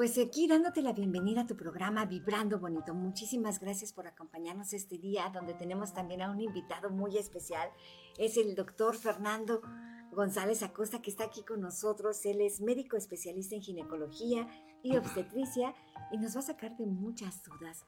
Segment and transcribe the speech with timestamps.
[0.00, 2.94] Pues aquí dándote la bienvenida a tu programa Vibrando Bonito.
[2.94, 7.68] Muchísimas gracias por acompañarnos este día donde tenemos también a un invitado muy especial.
[8.16, 9.60] Es el doctor Fernando
[10.10, 12.24] González Acosta que está aquí con nosotros.
[12.24, 14.48] Él es médico especialista en ginecología
[14.82, 15.74] y obstetricia
[16.10, 17.84] y nos va a sacar de muchas dudas.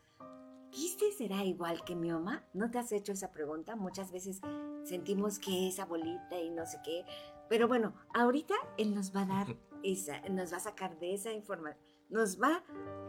[0.70, 2.44] ¿Quiste será igual que mioma?
[2.52, 3.74] ¿No te has hecho esa pregunta?
[3.74, 4.42] Muchas veces
[4.84, 7.06] sentimos que es abuelita y no sé qué.
[7.48, 11.32] Pero bueno, ahorita él nos va a dar esa, nos va a sacar de esa
[11.32, 12.62] información nos va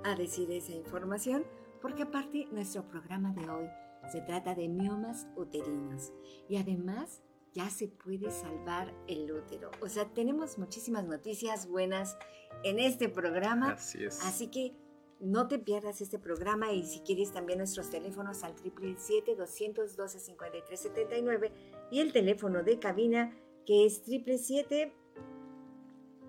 [0.03, 1.45] a decir esa información
[1.81, 3.67] porque aparte nuestro programa de hoy
[4.11, 6.13] se trata de miomas uterinos
[6.47, 7.21] y además
[7.53, 9.69] ya se puede salvar el útero.
[9.81, 12.17] O sea, tenemos muchísimas noticias buenas
[12.63, 13.73] en este programa.
[13.73, 14.25] Así es.
[14.25, 14.75] Así que
[15.19, 21.51] no te pierdas este programa y si quieres también nuestros teléfonos al 777-212-5379
[21.91, 24.91] y el teléfono de cabina que es 777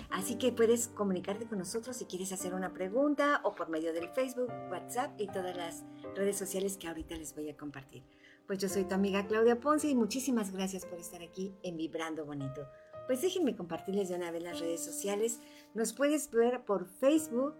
[0.09, 4.09] Así que puedes comunicarte con nosotros si quieres hacer una pregunta o por medio del
[4.09, 5.83] Facebook, WhatsApp y todas las
[6.15, 8.03] redes sociales que ahorita les voy a compartir.
[8.45, 12.25] Pues yo soy tu amiga Claudia Ponce y muchísimas gracias por estar aquí en Vibrando
[12.25, 12.65] Bonito.
[13.05, 15.39] Pues déjenme compartirles de una vez las redes sociales.
[15.73, 17.55] Nos puedes ver por Facebook.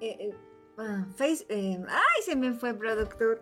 [0.00, 0.34] Eh, eh,
[0.78, 3.40] ah, face, eh, ¡Ay, se me fue, productor!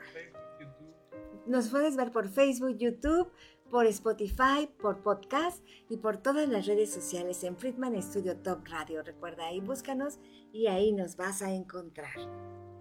[1.51, 3.29] Nos puedes ver por Facebook, YouTube,
[3.73, 9.03] por Spotify, por podcast y por todas las redes sociales en Friedman Studio Top Radio.
[9.03, 10.21] Recuerda ahí, búscanos
[10.53, 12.15] y ahí nos vas a encontrar.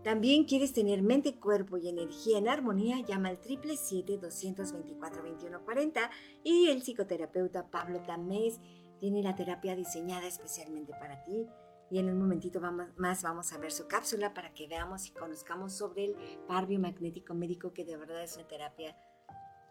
[0.04, 6.08] También quieres tener mente, cuerpo y energía en armonía, llama al 777-224-2140
[6.44, 8.60] y el psicoterapeuta Pablo Tamés
[9.00, 11.48] tiene la terapia diseñada especialmente para ti
[11.92, 12.60] y en un momentito
[12.98, 16.16] más vamos a ver su cápsula para que veamos y conozcamos sobre el
[16.48, 18.96] par biomagnético médico que de verdad es una terapia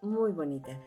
[0.02, 0.78] muy bonita.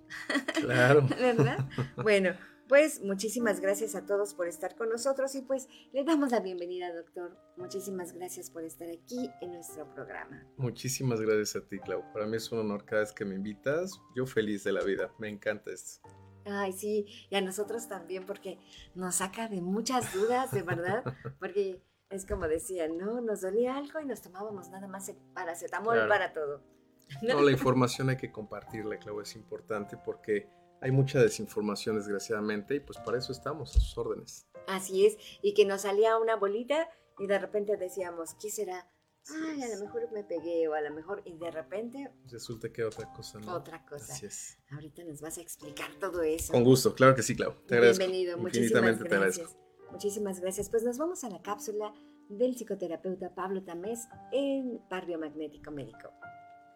[0.54, 1.06] Claro.
[1.20, 1.68] ¿Verdad?
[1.96, 2.30] Bueno,
[2.68, 6.90] pues muchísimas gracias a todos por estar con nosotros y pues le damos la bienvenida,
[6.90, 7.36] doctor.
[7.58, 10.42] Muchísimas gracias por estar aquí en nuestro programa.
[10.56, 12.10] Muchísimas gracias a ti, Clau.
[12.14, 14.00] Para mí es un honor cada vez que me invitas.
[14.16, 15.12] Yo feliz de la vida.
[15.18, 16.00] Me encanta esto.
[16.46, 18.58] Ay, sí, y a nosotros también porque
[18.94, 21.04] nos saca de muchas dudas, de verdad,
[21.38, 21.82] porque
[22.12, 23.20] es como decían, ¿no?
[23.20, 26.62] Nos dolía algo y nos tomábamos nada más paracetamol para todo.
[27.20, 30.48] No, la información hay que compartirla, Clau, es importante porque
[30.80, 34.46] hay mucha desinformación, desgraciadamente, y pues para eso estamos, a sus órdenes.
[34.66, 38.90] Así es, y que nos salía una bolita y de repente decíamos, ¿qué será?
[39.28, 42.10] Ay, a lo mejor me pegué o a lo mejor, y de repente...
[42.30, 43.56] Resulta que otra cosa, ¿no?
[43.56, 44.10] Otra cosa.
[44.10, 44.58] Así es.
[44.70, 46.50] Ahorita nos vas a explicar todo eso.
[46.50, 47.52] Con gusto, claro que sí, Clau.
[47.66, 48.06] Te agradezco.
[48.06, 49.54] Bienvenido, muchísimas gracias.
[49.92, 50.68] Muchísimas gracias.
[50.68, 51.92] Pues nos vamos a la cápsula
[52.28, 56.10] del psicoterapeuta Pablo Tamés en Barrio Magnético Médico.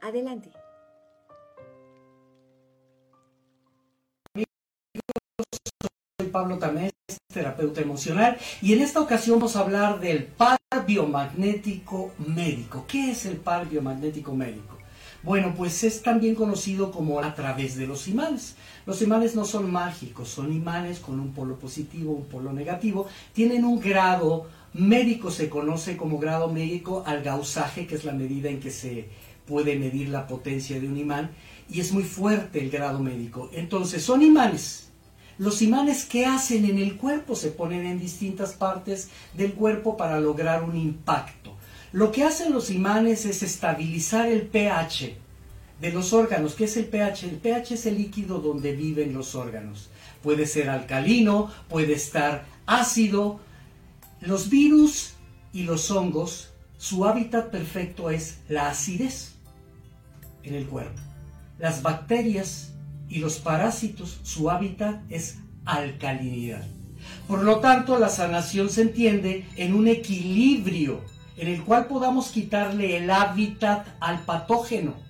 [0.03, 0.53] Adelante.
[6.21, 6.93] Soy Pablo Tamés,
[7.33, 12.85] terapeuta emocional, y en esta ocasión vamos a hablar del par biomagnético médico.
[12.87, 14.76] ¿Qué es el par biomagnético médico?
[15.27, 18.55] Bueno, pues es también conocido como a través de los imanes.
[18.87, 23.65] Los imanes no son mágicos, son imanes con un polo positivo, un polo negativo, tienen
[23.65, 28.61] un grado médico, se conoce como grado médico al gausaje, que es la medida en
[28.61, 29.09] que se
[29.49, 31.33] puede medir la potencia de un imán,
[31.69, 33.51] y es muy fuerte el grado médico.
[33.53, 34.93] Entonces, son imanes.
[35.39, 40.21] Los imanes que hacen en el cuerpo se ponen en distintas partes del cuerpo para
[40.21, 41.53] lograr un impacto.
[41.91, 45.26] Lo que hacen los imanes es estabilizar el pH
[45.81, 46.55] de los órganos.
[46.55, 47.25] ¿Qué es el pH?
[47.25, 49.91] El pH es el líquido donde viven los órganos.
[50.23, 53.41] Puede ser alcalino, puede estar ácido.
[54.21, 55.13] Los virus
[55.53, 59.35] y los hongos, su hábitat perfecto es la acidez
[60.43, 61.01] en el cuerpo.
[61.59, 62.73] Las bacterias
[63.09, 66.65] y los parásitos, su hábitat es alcalinidad.
[67.29, 71.01] Por lo tanto, la sanación se entiende en un equilibrio
[71.37, 75.06] en el cual podamos quitarle el hábitat al patógeno.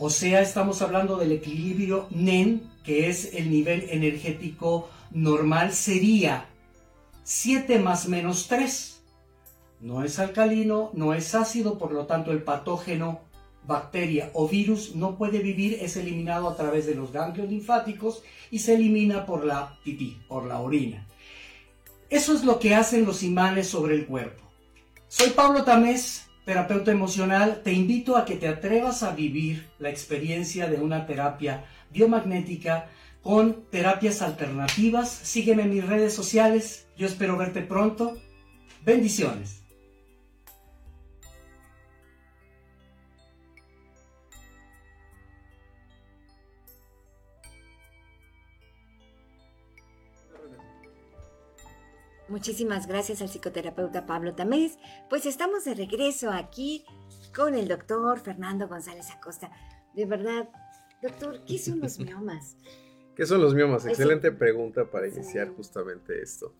[0.00, 6.46] O sea, estamos hablando del equilibrio NEN, que es el nivel energético normal, sería
[7.24, 9.02] 7 más menos 3.
[9.80, 13.22] No es alcalino, no es ácido, por lo tanto el patógeno,
[13.66, 18.22] bacteria o virus no puede vivir, es eliminado a través de los ganglios linfáticos
[18.52, 21.06] y se elimina por la pipí, por la orina.
[22.08, 24.44] Eso es lo que hacen los imanes sobre el cuerpo.
[25.08, 27.60] Soy Pablo Tamés, terapeuta emocional.
[27.62, 32.88] Te invito a que te atrevas a vivir la experiencia de una terapia biomagnética
[33.20, 35.10] con terapias alternativas.
[35.10, 36.88] Sígueme en mis redes sociales.
[36.96, 38.16] Yo espero verte pronto.
[38.82, 39.57] Bendiciones.
[52.28, 54.78] Muchísimas gracias al psicoterapeuta Pablo Tamés.
[55.08, 56.84] Pues estamos de regreso aquí
[57.34, 59.50] con el doctor Fernando González Acosta.
[59.94, 60.50] De verdad,
[61.02, 62.58] doctor, ¿qué son los miomas?
[63.16, 63.86] ¿Qué son los miomas?
[63.86, 66.54] Excelente pregunta para iniciar justamente esto.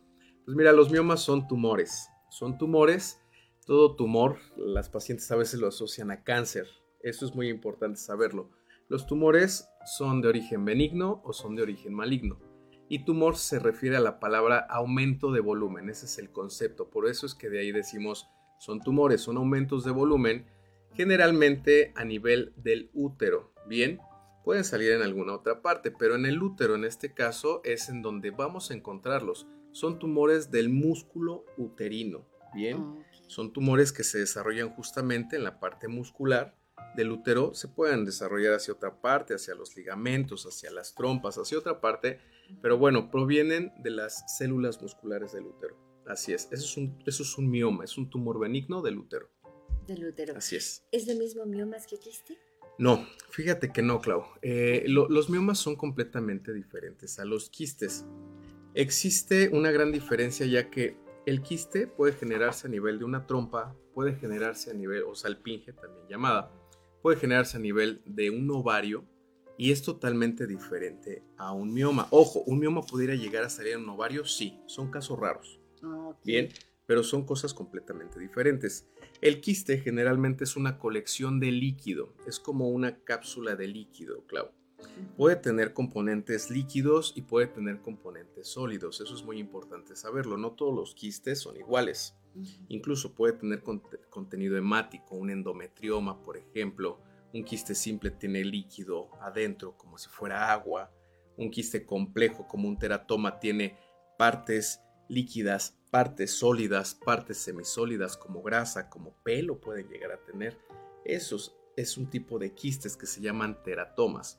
[0.47, 2.09] Pues mira, los miomas son tumores.
[2.31, 3.21] Son tumores,
[3.67, 6.67] todo tumor, las pacientes a veces lo asocian a cáncer.
[7.03, 8.51] Eso es muy importante saberlo.
[8.89, 9.69] Los tumores
[9.99, 12.41] son de origen benigno o son de origen maligno.
[12.89, 16.89] Y tumor se refiere a la palabra aumento de volumen, ese es el concepto.
[16.89, 20.47] Por eso es que de ahí decimos son tumores, son aumentos de volumen,
[20.95, 23.53] generalmente a nivel del útero.
[23.67, 24.01] Bien,
[24.43, 28.03] pueden salir en alguna otra parte, pero en el útero en este caso es en
[28.03, 29.47] donde vamos a encontrarlos.
[29.71, 32.27] Son tumores del músculo uterino.
[32.55, 36.57] Bien, son tumores que se desarrollan justamente en la parte muscular
[36.97, 41.59] del útero, se pueden desarrollar hacia otra parte, hacia los ligamentos, hacia las trompas, hacia
[41.59, 42.19] otra parte
[42.61, 45.77] pero bueno, provienen de las células musculares del útero.
[46.07, 49.31] Así es, eso es un, eso es un mioma, es un tumor benigno del útero.
[49.87, 50.37] Del útero.
[50.37, 50.85] Así es.
[50.91, 52.39] ¿Es lo mismo miomas que quiste?
[52.79, 54.25] No, fíjate que no, Clau.
[54.41, 58.07] Eh, los miomas son completamente diferentes a los quistes.
[58.75, 60.97] Existe una gran diferencia ya que
[61.27, 65.73] el quiste puede generarse a nivel de una trompa, puede generarse a nivel, o salpinge
[65.73, 66.53] también llamada,
[67.03, 69.05] puede generarse a nivel de un ovario
[69.59, 72.07] y es totalmente diferente a un mioma.
[72.11, 75.61] Ojo, un mioma pudiera llegar a salir en un ovario, sí, son casos raros.
[76.25, 76.49] Bien,
[76.87, 78.89] pero son cosas completamente diferentes.
[79.21, 84.51] El quiste generalmente es una colección de líquido, es como una cápsula de líquido, Clau.
[85.17, 90.37] Puede tener componentes líquidos y puede tener componentes sólidos, eso es muy importante saberlo.
[90.37, 92.15] No todos los quistes son iguales.
[92.69, 93.65] Incluso puede tener
[94.09, 97.01] contenido hemático, un endometrioma, por ejemplo,
[97.33, 100.91] un quiste simple tiene líquido adentro como si fuera agua.
[101.37, 103.79] Un quiste complejo como un teratoma tiene
[104.19, 110.59] partes líquidas, partes sólidas, partes semisólidas como grasa, como pelo pueden llegar a tener.
[111.05, 114.39] Esos es un tipo de quistes que se llaman teratomas.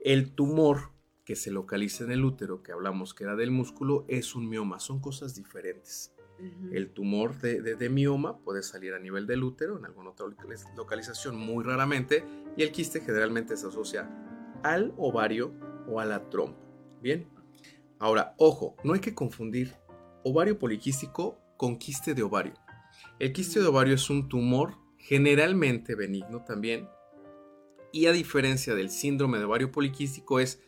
[0.00, 0.90] El tumor
[1.24, 4.80] que se localiza en el útero, que hablamos que era del músculo, es un mioma,
[4.80, 6.15] son cosas diferentes.
[6.72, 10.26] El tumor de, mioma puede salir a nivel del útero, en alguna otra
[10.76, 12.24] localización muy raramente,
[12.56, 14.08] y el quiste generalmente se asocia
[14.62, 15.54] al ovario
[15.88, 16.58] o a la trompa.
[17.00, 17.26] Bien,
[17.98, 19.74] ahora, ojo, no hay que confundir
[20.24, 22.54] ovario poliquístico con quiste de ovario.
[23.18, 26.88] El quiste de ovario es un tumor generalmente benigno también,
[27.92, 30.60] y a diferencia del síndrome de ovario poliquístico es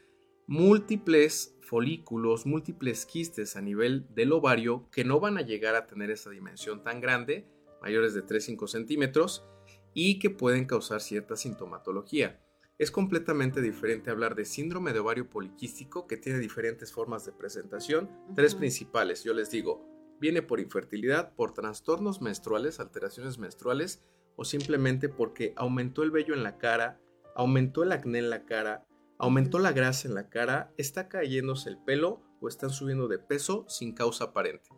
[0.48, 6.10] múltiples folículos, múltiples quistes a nivel del ovario que no van a llegar a tener
[6.10, 7.46] esa dimensión tan grande,
[7.82, 9.46] mayores de 3-5 centímetros,
[9.92, 12.42] y que pueden causar cierta sintomatología.
[12.78, 18.08] Es completamente diferente hablar de síndrome de ovario poliquístico que tiene diferentes formas de presentación,
[18.34, 19.84] tres principales, yo les digo,
[20.18, 24.02] viene por infertilidad, por trastornos menstruales, alteraciones menstruales
[24.34, 26.98] o simplemente porque aumentó el vello en la cara,
[27.34, 28.86] aumentó el acné en la cara,
[29.18, 33.64] aumentó la grasa en la cara, está cayéndose el pelo o están subiendo de peso
[33.68, 34.70] sin causa aparente.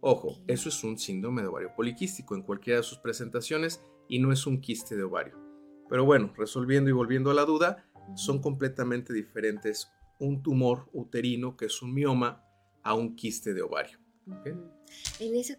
[0.00, 4.32] Ojo, eso es un síndrome de ovario poliquístico en cualquiera de sus presentaciones y no
[4.32, 5.38] es un quiste de ovario.
[5.88, 11.66] Pero bueno, resolviendo y volviendo a la duda, son completamente diferentes un tumor uterino, que
[11.66, 12.42] es un mioma,
[12.82, 13.98] a un quiste de ovario.
[15.20, 15.54] En eso,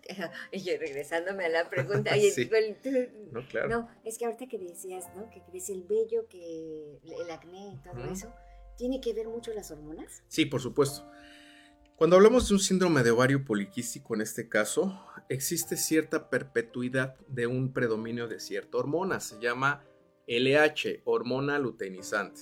[0.51, 2.11] yo regresándome a la pregunta,
[3.31, 3.69] no, claro.
[3.69, 5.29] no, es que ahorita que decías, ¿no?
[5.29, 8.33] Que crece el vello, que el acné y todo eso,
[8.77, 10.23] ¿tiene que ver mucho las hormonas?
[10.27, 11.09] Sí, por supuesto.
[11.95, 17.47] Cuando hablamos de un síndrome de ovario poliquístico en este caso, existe cierta perpetuidad de
[17.47, 19.83] un predominio de cierta hormona, se llama
[20.27, 22.41] LH, hormona luteinizante.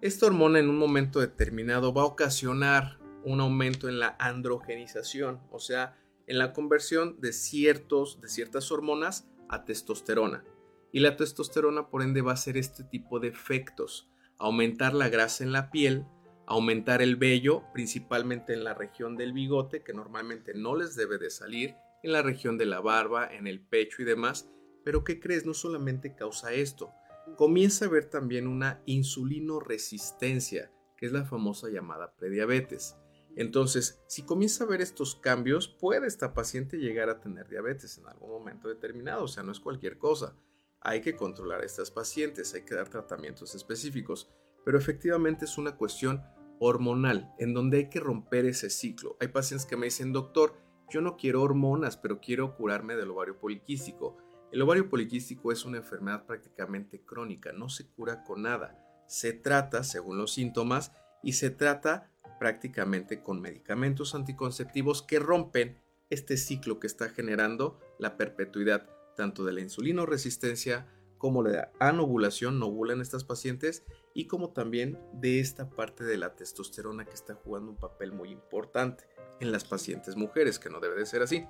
[0.00, 5.58] Esta hormona en un momento determinado va a ocasionar un aumento en la androgenización, o
[5.58, 5.99] sea,
[6.30, 10.44] en la conversión de, ciertos, de ciertas hormonas a testosterona.
[10.92, 14.08] Y la testosterona, por ende, va a hacer este tipo de efectos.
[14.38, 16.06] Aumentar la grasa en la piel,
[16.46, 21.30] aumentar el vello, principalmente en la región del bigote, que normalmente no les debe de
[21.30, 24.48] salir, en la región de la barba, en el pecho y demás.
[24.84, 25.44] Pero ¿qué crees?
[25.44, 26.92] No solamente causa esto,
[27.36, 32.99] comienza a haber también una insulinoresistencia, que es la famosa llamada prediabetes.
[33.36, 38.06] Entonces, si comienza a ver estos cambios, puede esta paciente llegar a tener diabetes en
[38.06, 40.36] algún momento determinado, o sea, no es cualquier cosa.
[40.80, 44.30] Hay que controlar a estas pacientes, hay que dar tratamientos específicos,
[44.64, 46.22] pero efectivamente es una cuestión
[46.58, 49.16] hormonal en donde hay que romper ese ciclo.
[49.20, 50.54] Hay pacientes que me dicen, doctor,
[50.90, 54.16] yo no quiero hormonas, pero quiero curarme del ovario poliquístico.
[54.52, 58.76] El ovario poliquístico es una enfermedad prácticamente crónica, no se cura con nada.
[59.06, 62.10] Se trata, según los síntomas, y se trata
[62.40, 65.78] prácticamente con medicamentos anticonceptivos que rompen
[66.08, 72.68] este ciclo que está generando la perpetuidad tanto de la insulinoresistencia como la anovulación, no
[72.68, 77.72] ovulan estas pacientes, y como también de esta parte de la testosterona que está jugando
[77.72, 79.04] un papel muy importante
[79.38, 81.46] en las pacientes mujeres, que no debe de ser así.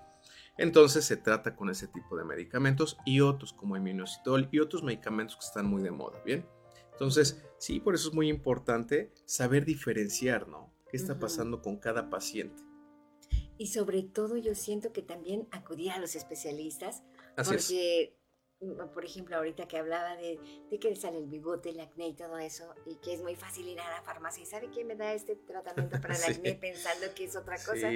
[0.58, 4.82] Entonces se trata con ese tipo de medicamentos y otros como el minocitol y otros
[4.82, 6.44] medicamentos que están muy de moda, ¿bien?
[6.90, 10.69] Entonces, sí, por eso es muy importante saber diferenciar, ¿no?
[10.90, 12.62] Qué está pasando con cada paciente.
[13.56, 17.02] Y sobre todo yo siento que también acudir a los especialistas,
[17.36, 18.16] porque,
[18.60, 20.40] mm, por ejemplo, ahorita que hablaba de,
[20.80, 23.68] que le sale el bigote, el acné y todo eso, y que es muy fácil
[23.68, 27.06] ir a la farmacia y sabe que me da este tratamiento para el acné pensando
[27.14, 27.90] que es otra cosa.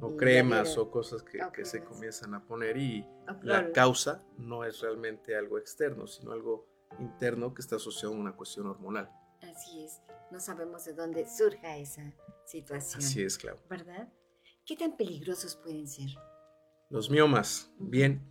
[0.00, 3.06] o cremas o cosas que, que, se comienzan a poner y
[3.42, 6.66] la causa no es realmente algo externo, sino algo
[6.98, 9.10] interno que está asociado a una cuestión hormonal.
[9.42, 12.12] Así es no sabemos de dónde surja esa
[12.46, 13.02] situación.
[13.02, 13.58] Así es, claro.
[13.68, 14.08] ¿Verdad?
[14.64, 16.10] ¿Qué tan peligrosos pueden ser?
[16.88, 18.22] Los miomas, bien.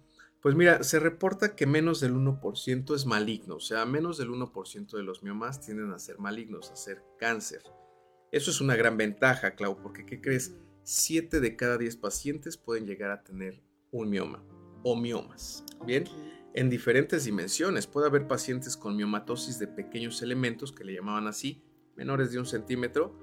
[0.42, 4.96] Pues mira, se reporta que menos del 1% es maligno, o sea, menos del 1%
[4.96, 7.62] de los miomas tienden a ser malignos, a ser cáncer.
[8.32, 10.56] Eso es una gran ventaja, Clau, porque ¿qué crees?
[10.84, 13.62] 7 de cada 10 pacientes pueden llegar a tener
[13.92, 14.42] un mioma
[14.84, 16.06] o miomas, ¿bien?
[16.54, 17.88] En diferentes dimensiones.
[17.88, 21.62] Puede haber pacientes con miomatosis de pequeños elementos, que le llamaban así,
[21.96, 23.14] menores de un centímetro,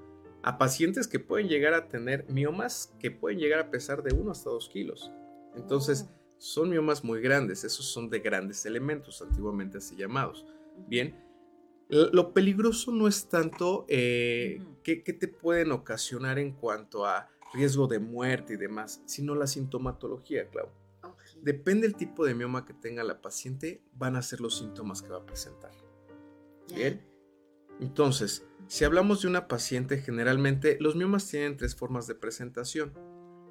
[0.42, 4.30] a pacientes que pueden llegar a tener miomas que pueden llegar a pesar de 1
[4.30, 5.11] hasta 2 kilos.
[5.56, 10.47] Entonces, son miomas muy grandes, esos son de grandes elementos, antiguamente así llamados.
[10.87, 11.16] Bien,
[11.88, 17.99] lo peligroso no es tanto eh, qué, te pueden ocasionar en cuanto a riesgo de
[17.99, 20.68] muerte y demás, sino la sintomatología, Clau.
[21.42, 25.10] Depende del tipo de mioma que tenga la paciente, van a ser los síntomas que
[25.10, 25.72] va a presentar.
[26.74, 27.06] Bien.
[27.80, 32.92] Entonces, si hablamos de una paciente, generalmente los miomas tienen tres formas de presentación.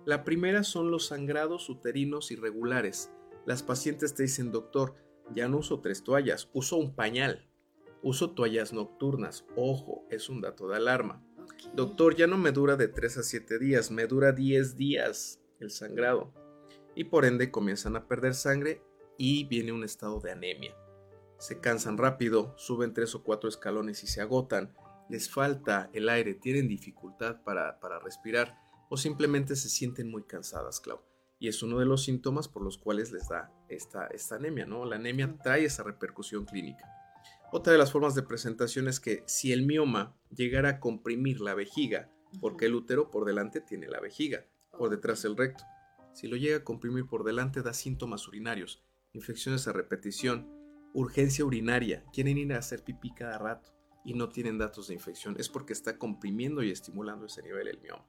[0.06, 3.12] La primera son los sangrados uterinos irregulares.
[3.46, 4.96] Las pacientes te dicen, doctor,
[5.34, 7.50] ya no uso tres toallas, uso un pañal.
[8.02, 9.46] Uso toallas nocturnas.
[9.56, 11.24] Ojo, es un dato de alarma.
[11.74, 15.72] Doctor, ya no me dura de 3 a 7 días, me dura 10 días el
[15.72, 16.34] sangrado.
[16.96, 18.82] Y por ende comienzan a perder sangre
[19.18, 20.76] y viene un estado de anemia
[21.38, 24.74] se cansan rápido, suben tres o cuatro escalones y se agotan,
[25.10, 28.58] les falta el aire, tienen dificultad para, respirar
[28.90, 31.02] o simplemente se sienten muy cansadas, Clau.
[31.38, 34.86] Y es uno de los síntomas por los cuales les da esta, esta anemia, ¿no?
[34.86, 36.86] La anemia trae esa repercusión clínica.
[37.52, 41.54] Otra de las formas de presentación es que si el mioma llegara a comprimir la
[41.54, 42.10] vejiga,
[42.40, 44.46] porque el útero por delante tiene la vejiga,
[44.78, 45.64] por detrás el recto,
[46.16, 48.82] si lo llega a comprimir por delante da síntomas urinarios,
[49.12, 50.48] infecciones a repetición,
[50.94, 53.74] urgencia urinaria, quieren ir a hacer pipí cada rato
[54.06, 57.82] y no tienen datos de infección, es porque está comprimiendo y estimulando ese nivel el
[57.82, 58.08] mioma.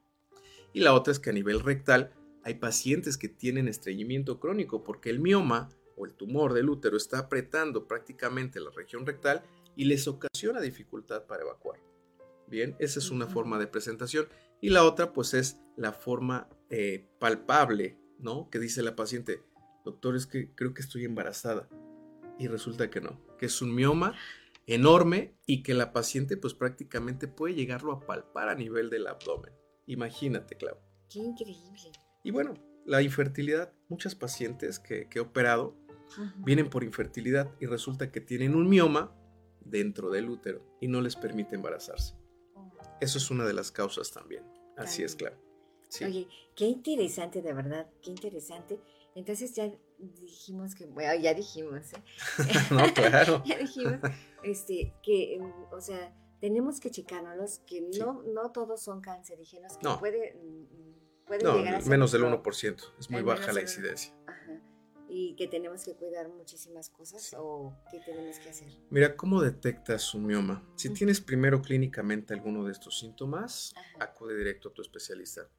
[0.71, 5.09] Y la otra es que a nivel rectal hay pacientes que tienen estreñimiento crónico porque
[5.09, 9.43] el mioma o el tumor del útero está apretando prácticamente la región rectal
[9.75, 11.81] y les ocasiona dificultad para evacuar.
[12.47, 14.27] Bien, esa es una forma de presentación.
[14.61, 18.49] Y la otra pues es la forma eh, palpable, ¿no?
[18.49, 19.43] Que dice la paciente,
[19.85, 21.69] doctor, es que creo que estoy embarazada
[22.39, 24.13] y resulta que no, que es un mioma
[24.65, 29.53] enorme y que la paciente pues prácticamente puede llegarlo a palpar a nivel del abdomen.
[29.85, 30.77] Imagínate, Clau.
[31.09, 31.91] Qué increíble.
[32.23, 32.53] Y bueno,
[32.85, 35.75] la infertilidad, muchas pacientes que, he operado
[36.37, 39.15] vienen por infertilidad y resulta que tienen un mioma
[39.61, 42.15] dentro del útero y no les permite embarazarse.
[43.01, 44.43] Eso es una de las causas también.
[44.75, 45.37] Así es, claro.
[46.03, 48.79] Oye, qué interesante, de verdad, qué interesante.
[49.15, 52.03] Entonces ya dijimos que, bueno, ya dijimos, ¿eh?
[52.71, 53.41] no, claro.
[53.45, 53.99] ya dijimos,
[54.43, 55.39] este, que,
[55.71, 59.97] o sea, tenemos que checárnoslos, que no, no todos son cancerígenos, que No.
[59.99, 62.83] puede, mm, puede No, llegar a ser menos del pro- 1%.
[62.99, 64.13] Es muy baja la incidencia.
[65.19, 68.67] Y que tenemos que cuidar muchísimas cosas o qué tenemos que hacer.
[68.91, 70.63] Mira, ¿cómo detectas un mioma?
[70.75, 70.97] Si Ujú.
[70.97, 74.05] tienes primero clínicamente alguno de estos síntomas, Ajá.
[74.11, 75.49] acude directo a tu especialista.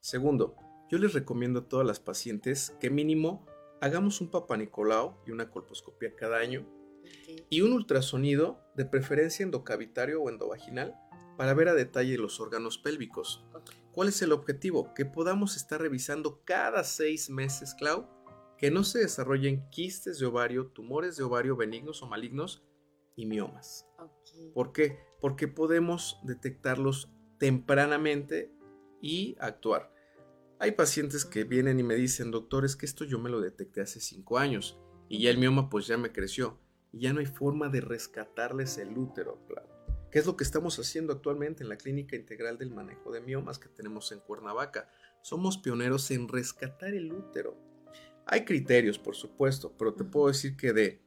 [0.00, 0.54] Segundo,
[0.90, 3.46] yo les recomiendo a todas las pacientes que mínimo
[3.80, 6.66] hagamos un papanicolao y una colposcopia cada año
[7.00, 7.46] Ok.
[7.48, 10.94] y un ultrasonido, de preferencia endocavitario o endovaginal,
[11.38, 13.42] para ver a detalle los órganos pélvicos.
[13.54, 13.70] Ok.
[13.92, 14.92] ¿Cuál es el objetivo?
[14.92, 18.14] Que podamos estar revisando cada seis meses, Clau,
[18.58, 22.64] que no se desarrollen quistes de ovario, tumores de ovario benignos o malignos
[23.14, 23.86] y miomas.
[24.54, 24.98] ¿Por qué?
[25.20, 28.52] Porque podemos detectarlos tempranamente
[29.00, 29.92] y actuar.
[30.58, 33.82] Hay pacientes que vienen y me dicen, doctor, es que esto yo me lo detecté
[33.82, 36.58] hace cinco años y ya el mioma pues ya me creció
[36.92, 39.68] y ya no hay forma de rescatarles el útero, claro.
[40.10, 43.58] ¿Qué es lo que estamos haciendo actualmente en la Clínica Integral del Manejo de Miomas
[43.58, 44.88] que tenemos en Cuernavaca?
[45.20, 47.54] Somos pioneros en rescatar el útero.
[48.26, 51.00] Hay criterios, por supuesto, pero te puedo decir que de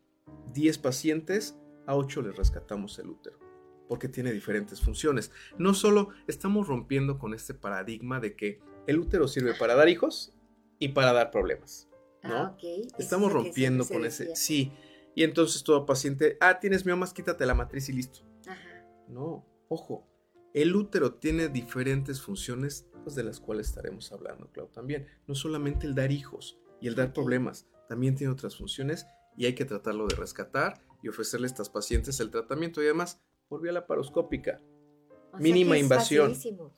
[0.54, 3.38] 10 pacientes, a 8 les rescatamos el útero,
[3.90, 5.32] porque tiene diferentes funciones.
[5.58, 10.34] No solo estamos rompiendo con este paradigma de que el útero sirve para dar hijos
[10.80, 11.90] y para dar problemas,
[12.24, 12.36] ¿no?
[12.36, 14.72] Ah, es Estamos rompiendo con se ese, sí.
[15.14, 18.22] Y entonces todo paciente, ah, tienes miomas, quítate la matriz y listo.
[18.48, 18.86] Ajá.
[19.10, 20.08] No, ojo,
[20.54, 25.06] el útero tiene diferentes funciones, pues de las cuales estaremos hablando, Clau, también.
[25.28, 29.06] No solamente el dar hijos y el dar problemas, también tiene otras funciones
[29.38, 33.22] y hay que tratarlo de rescatar y ofrecerle a estas pacientes el tratamiento y además
[33.48, 34.60] por vía laparoscópica.
[35.32, 36.30] O sea Mínima que es invasión.
[36.30, 36.74] facilísimo.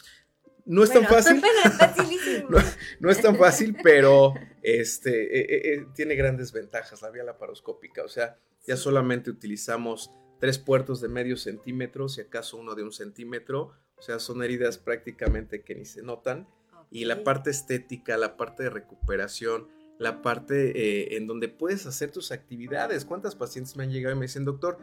[0.66, 2.44] No es tan Bueno, fácil, es.
[2.50, 2.58] No.
[3.00, 8.04] no es tan fácil, pero este, eh, eh, eh, tiene grandes ventajas la vía laparoscópica.
[8.04, 8.84] O sea, ya Sí.
[8.84, 13.72] solamente utilizamos tres puertos de medio centímetro, si acaso uno de un centímetro.
[13.98, 16.48] O sea, son heridas prácticamente que ni se notan.
[16.92, 19.68] Y la parte estética, la parte de recuperación,
[20.02, 23.06] la parte eh, en donde puedes hacer tus actividades.
[23.06, 24.80] ¿Cuántas pacientes me han llegado y me dicen, doctor,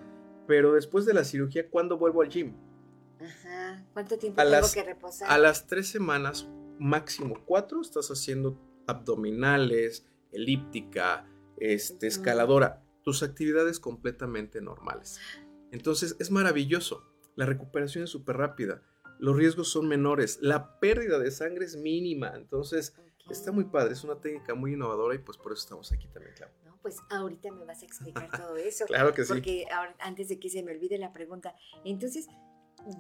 [0.47, 2.55] pero después de la cirugía, ¿cuándo vuelvo al gym?
[3.21, 3.85] Ajá.
[3.93, 5.29] ¿Cuánto tiempo A tengo las- que reposar?
[5.29, 11.27] A las tres semanas, máximo cuatro, estás haciendo abdominales, elíptica,
[11.57, 15.19] este, escaladora, tus actividades completamente normales.
[15.73, 17.03] Entonces es maravilloso.
[17.35, 18.83] La recuperación es súper rápida.
[19.19, 20.39] Los riesgos son menores.
[20.41, 22.35] La pérdida de sangre es mínima.
[22.37, 22.95] Entonces.
[23.33, 23.93] Está muy padre.
[23.93, 26.53] Es una técnica muy innovadora y pues por eso estamos aquí también, claro.
[26.65, 28.85] No, pues ahorita me vas a explicar todo eso.
[28.87, 29.33] Claro que sí.
[29.33, 32.27] Porque ahora, antes de que se me olvide la pregunta, entonces,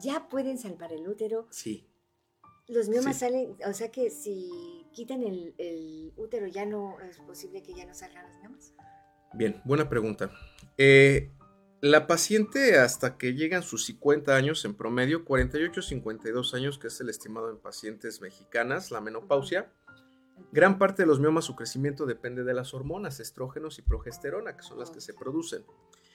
[0.00, 1.46] ¿ya pueden salvar el útero?
[1.50, 1.86] Sí.
[2.66, 3.20] Los miomas Sí.
[3.20, 7.86] salen, o sea que si quitan el, el útero, ¿ya no es posible que ya
[7.86, 8.74] no salgan los miomas?
[9.32, 10.30] Bien, buena pregunta.
[10.76, 11.30] Eh,
[11.80, 17.08] la paciente hasta que llegan sus 50 años en promedio, 48-52 años, que es el
[17.08, 19.72] estimado en pacientes mexicanas, la menopausia,
[20.52, 24.62] gran parte de los miomas, su crecimiento depende de las hormonas, estrógenos y progesterona, que
[24.62, 25.64] son las que se producen.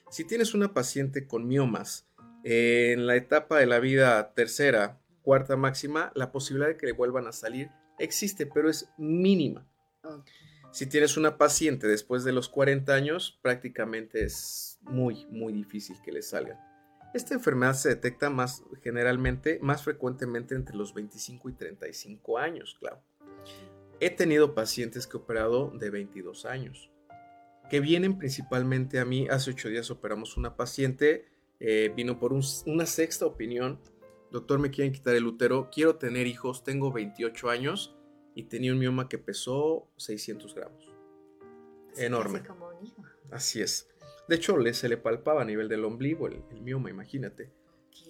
[0.09, 2.07] Si tienes una paciente con miomas
[2.43, 6.91] eh, en la etapa de la vida tercera, cuarta máxima, la posibilidad de que le
[6.91, 9.67] vuelvan a salir existe, pero es mínima.
[10.71, 16.12] Si tienes una paciente después de los 40 años, prácticamente es muy, muy difícil que
[16.12, 16.59] le salgan.
[17.13, 23.03] Esta enfermedad se detecta más generalmente, más frecuentemente entre los 25 y 35 años, claro.
[24.06, 26.92] He tenido pacientes que he operado de 22 años,
[27.70, 29.28] que vienen principalmente a mí.
[29.30, 31.26] Hace 8 días operamos una paciente,
[31.60, 33.80] eh, vino por un- una sexta opinión.
[34.32, 37.96] Doctor, me quieren quitar el útero, quiero tener hijos, tengo 28 años
[38.36, 40.92] y tenía un mioma que pesó 600 gramos.
[41.96, 42.39] Enorme.
[42.39, 43.04] hace como un hijo.
[43.32, 43.88] Así es.
[44.28, 47.52] De hecho, le, se le palpaba a nivel del ombligo el, el mioma, imagínate.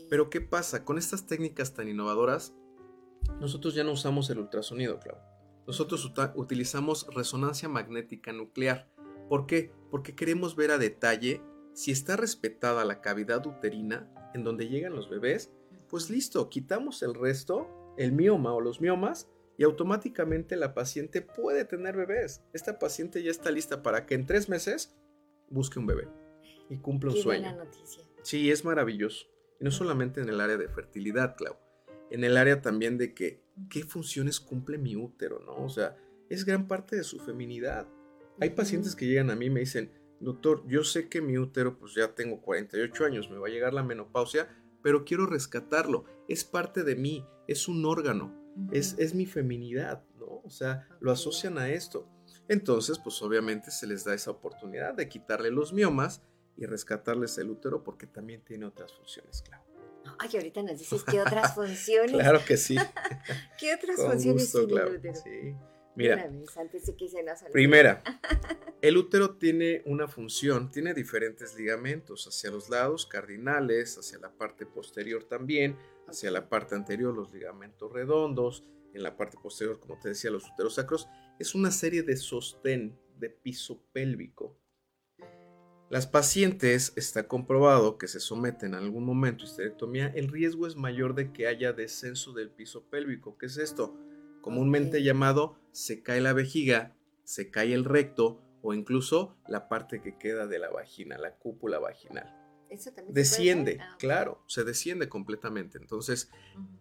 [0.10, 0.86] Pero ¿qué pasa?
[0.86, 2.54] Con estas técnicas tan innovadoras,
[3.40, 5.18] nosotros ya no usamos el ultrasonido, Clau.
[5.68, 8.90] Nosotros utilizamos resonancia magnética nuclear.
[9.30, 9.72] ¿Por qué?
[9.90, 11.42] Porque queremos ver a detalle
[11.74, 15.52] si está respetada la cavidad uterina en donde llegan los bebés.
[15.90, 21.64] Pues listo, quitamos el resto, el mioma o los miomas, y automáticamente la paciente puede
[21.66, 22.42] tener bebés.
[22.54, 24.96] Esta paciente ya está lista para que en tres meses
[25.50, 26.08] busque un bebé
[26.70, 27.50] y cumpla un Qué sueño.
[27.50, 28.04] buena noticia.
[28.24, 29.28] Sí, es maravilloso.
[29.60, 31.56] Y no solamente en el área de fertilidad, Clau.
[32.10, 35.64] En el área también de que qué funciones cumple mi útero, ¿no?
[35.64, 35.96] O sea,
[36.30, 37.88] es gran parte de su feminidad.
[38.40, 41.78] Hay pacientes que llegan a mí y me dicen, doctor, yo sé que mi útero,
[41.78, 44.48] pues ya tengo 48 años, me va a llegar la menopausia,
[44.82, 46.06] pero quiero rescatarlo.
[46.28, 48.34] Es parte de mí, es un órgano,
[48.72, 50.42] es, es mi feminidad, ¿no?
[50.44, 52.10] O sea, lo asocian a esto.
[52.48, 56.22] Entonces, pues obviamente se les da esa oportunidad de quitarle los miomas
[56.58, 59.64] y rescatarles el útero porque también tiene otras funciones, claro.
[60.20, 62.12] Ay, ahorita nos dices qué otras funciones.
[62.12, 62.76] claro que sí.
[63.60, 64.90] ¿Qué otras Con funciones gusto, tiene claro.
[64.92, 65.16] el útero?
[65.16, 65.56] Sí.
[65.96, 67.44] Mira, Una vez, antes de que se nos.
[67.52, 68.02] Primera,
[68.82, 74.66] el útero tiene una función, tiene diferentes ligamentos hacia los lados cardinales, hacia la parte
[74.66, 78.64] posterior también, hacia la parte anterior los ligamentos redondos,
[78.94, 81.08] en la parte posterior, como te decía, los úteros sacros.
[81.40, 84.58] Es una serie de sostén de piso pélvico.
[85.94, 90.76] Las pacientes está comprobado que se someten en algún momento a histerectomía, el riesgo es
[90.76, 93.38] mayor de que haya descenso del piso pélvico.
[93.38, 93.96] ¿Qué es esto?
[94.42, 100.18] Comúnmente llamado se cae la vejiga, se cae el recto o incluso la parte que
[100.18, 102.26] queda de la vagina, la cúpula vaginal.
[102.72, 103.78] ¿Eso también se puede Desciende?
[103.80, 105.78] Ah, claro, se desciende completamente.
[105.78, 106.32] Entonces,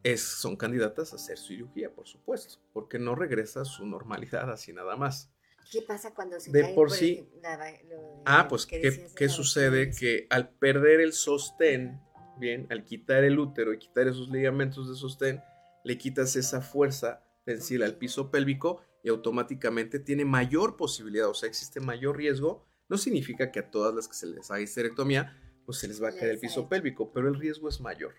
[0.05, 4.73] es, son candidatas a hacer cirugía, por supuesto, porque no regresa a su normalidad así
[4.73, 5.32] nada más.
[5.71, 9.91] ¿Qué pasa cuando se De cae, por sí- la lo de- Ah, pues, ¿qué, sucede?
[9.91, 12.01] Que al perder el sostén,
[12.39, 15.43] bien, al quitar el útero y quitar esos ligamentos de sostén,
[15.85, 21.49] le quitas esa fuerza tensil al piso pélvico y automáticamente tiene mayor posibilidad, o sea,
[21.49, 22.65] existe mayor riesgo.
[22.89, 26.09] No significa que a todas las que se les haga histerectomía, pues se les va
[26.09, 28.15] a caer el piso pélvico, pero el riesgo es mayor.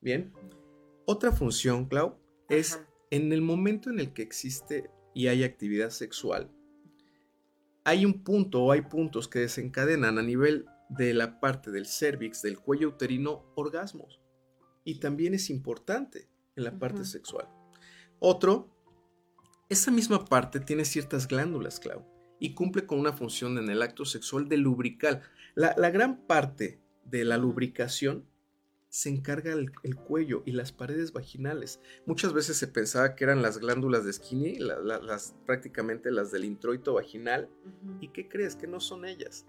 [0.00, 0.32] Bien.
[1.04, 2.18] Otra función, Clau,
[2.48, 2.88] es Ajá.
[3.10, 6.50] en el momento en el que existe y hay actividad sexual,
[7.86, 12.42] hay un punto o hay puntos que desencadenan a nivel de la parte del cervix,
[12.42, 14.20] del cuello uterino, orgasmos.
[14.82, 17.48] Y también es importante en la parte sexual.
[18.18, 18.76] Otro,
[19.68, 22.04] esa misma parte tiene ciertas glándulas, Clau,
[22.40, 25.22] y cumple con una función en el acto sexual de lubricar.
[25.54, 28.26] La, la gran parte de la lubricación
[28.96, 31.80] se encarga el, el cuello y las paredes vaginales.
[32.06, 36.30] Muchas veces se pensaba que eran las glándulas de Skinny, la- la- las, prácticamente las
[36.30, 37.50] del introito vaginal.
[38.00, 38.56] ¿Y qué crees?
[38.56, 39.44] Que no son ellas.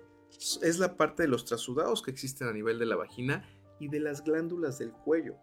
[0.62, 3.48] Es la parte de los trasudados que existen a nivel de la vagina
[3.80, 5.38] y de las glándulas del cuello.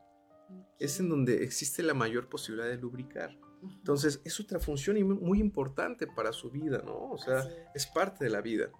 [0.78, 3.38] Es en donde existe la mayor posibilidad de lubricar.
[3.62, 7.10] Entonces, es otra función muy importante para su vida, ¿no?
[7.10, 8.70] O sea, es parte de la vida.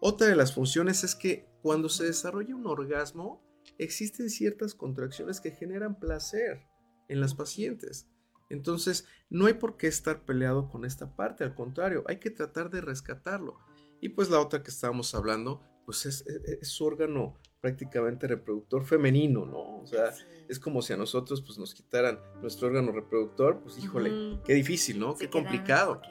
[0.00, 3.42] Otra de las funciones es que cuando se desarrolla un orgasmo,
[3.78, 6.62] existen ciertas contracciones que generan placer
[7.08, 8.08] en las pacientes.
[8.50, 12.70] Entonces, no hay por qué estar peleado con esta parte, al contrario, hay que tratar
[12.70, 13.58] de rescatarlo.
[14.00, 18.84] Y pues la otra que estábamos hablando, pues es, es- es su órgano prácticamente reproductor
[18.84, 19.78] femenino, ¿no?
[19.80, 20.12] O sea,
[20.48, 24.98] es como si a nosotros pues nos quitaran nuestro órgano reproductor, pues híjole, qué difícil,
[25.00, 25.16] ¿no?
[25.16, 26.02] Se Qué complicado.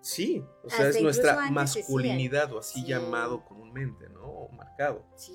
[0.00, 2.86] Sí, o sea, Hasta es nuestra masculinidad o así Sí.
[2.86, 4.22] llamado comúnmente, ¿no?
[4.26, 5.04] O marcado.
[5.16, 5.32] sí.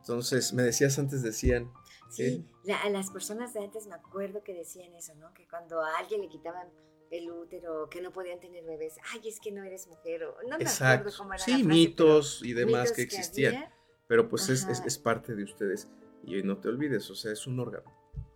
[0.00, 1.70] Entonces, me decías antes, decían,
[2.10, 5.32] Sí, la- a las personas de antes me acuerdo que decían eso, ¿no?
[5.32, 6.68] Que cuando a alguien le quitaban
[7.12, 10.58] el útero, que no podían tener bebés, ay, es que no eres mujer, o no
[10.58, 13.64] me exacto, acuerdo cómo era la sí, frase, mitos y demás mitos que existían,
[14.08, 14.88] pero pues es, es- Ajá.
[14.88, 15.88] es parte de ustedes.
[16.24, 17.84] Y no te olvides, o sea, es un órgano.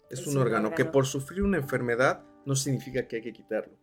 [0.09, 3.77] Es, Es un, órgano, que por sufrir una enfermedad no significa que hay que quitarlo.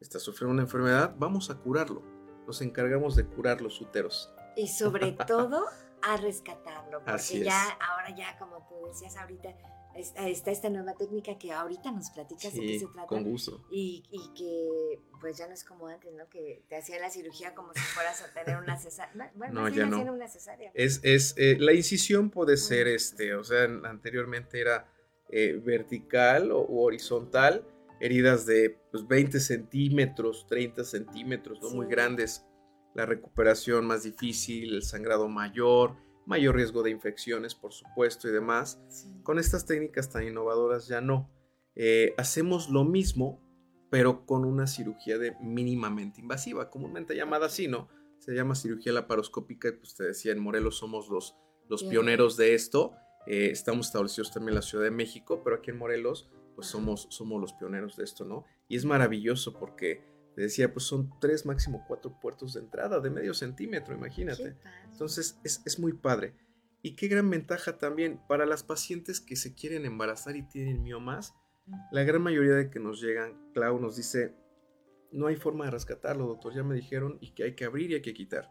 [0.00, 2.02] Está sufriendo una enfermedad, vamos a curarlo.
[2.46, 4.32] Nos encargamos de curar los úteros.
[4.56, 5.64] Y sobre todo
[6.06, 7.46] a rescatarlo, porque Así es.
[7.46, 9.54] ya, ahora ya, como tú decías ahorita,
[9.96, 13.06] está, esta nueva técnica que ahorita nos platicas de qué Sí, se trata.
[13.06, 13.64] con gusto.
[13.70, 16.28] Y, y que pues ya no es como antes, ¿no?
[16.28, 19.32] Que te hacían la cirugía como si fueras a tener una cesárea.
[19.34, 20.02] Bueno, No, ya no.
[20.12, 20.70] una cesárea.
[20.74, 24.90] Es, es, eh, la incisión puede ser, este, o sea, en- anteriormente era
[25.30, 27.66] eh, vertical o u horizontal,
[27.98, 31.70] heridas de pues, 20 centímetros, 30 centímetros, ¿no?
[31.70, 31.90] muy Sí.
[31.90, 32.44] grandes,
[32.94, 38.80] la recuperación más difícil, el sangrado mayor, mayor riesgo de infecciones, por supuesto, y demás.
[38.88, 39.08] Sí.
[39.22, 41.30] Con estas técnicas tan innovadoras ya no.
[41.74, 43.40] Eh, hacemos lo mismo,
[43.90, 47.88] pero con una cirugía de mínimamente invasiva, comúnmente llamada así, ¿no?
[48.18, 51.36] Se llama cirugía laparoscópica y pues te decía, en Morelos somos los,
[51.68, 51.90] los Bien.
[51.90, 52.94] pioneros de esto.
[53.26, 57.06] Eh, estamos establecidos también en la Ciudad de México, pero aquí en Morelos pues somos,
[57.10, 58.44] somos los pioneros de esto, ¿no?
[58.68, 60.04] Y es maravilloso porque,
[60.42, 64.56] decía, pues son tres, máximo cuatro puertos de entrada de medio centímetro, imagínate.
[64.90, 66.34] Entonces es, es muy padre.
[66.82, 71.34] Y qué gran ventaja también para las pacientes que se quieren embarazar y tienen miomas.
[71.90, 74.34] La gran mayoría de que nos llegan, Clau nos dice,
[75.10, 77.94] no hay forma de rescatarlo, doctor, ya me dijeron y que hay que abrir y
[77.94, 78.50] hay que quitar.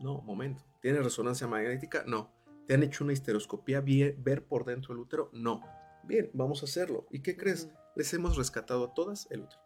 [0.00, 0.64] No, momento.
[0.82, 2.04] ¿Tiene resonancia magnética?
[2.06, 2.30] No.
[2.66, 5.30] ¿Te han hecho una histeroscopía bien, ver por dentro del útero?
[5.32, 5.62] No.
[6.04, 7.06] Bien, vamos a hacerlo.
[7.10, 7.70] ¿Y qué crees?
[7.94, 9.65] Les hemos rescatado a todas el útero.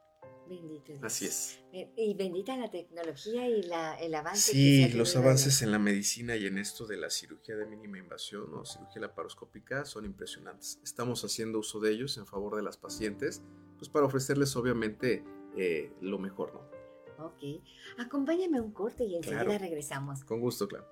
[0.51, 0.99] Bendito Dios.
[1.05, 1.61] Así es.
[1.73, 4.51] Eh, Y bendita la tecnología y la, el avance.
[4.51, 8.53] Sí, los avances en la medicina y en esto de la cirugía de mínima invasión
[8.55, 10.81] o cirugía laparoscópica son impresionantes.
[10.83, 13.43] Estamos haciendo uso de ellos en favor de las pacientes,
[13.79, 15.23] pues para ofrecerles obviamente
[15.57, 17.25] eh, lo mejor, ¿no?
[17.27, 17.63] Ok.
[17.99, 19.59] Acompáñame a un corte y enseguida Claro.
[19.61, 20.25] regresamos.
[20.25, 20.87] Con gusto, claro.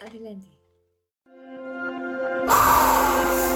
[0.00, 0.48] Adelante.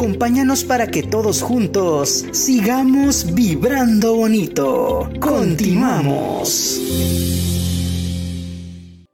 [0.00, 5.08] Acompáñanos para que todos juntos sigamos vibrando bonito.
[5.18, 6.78] Continuamos.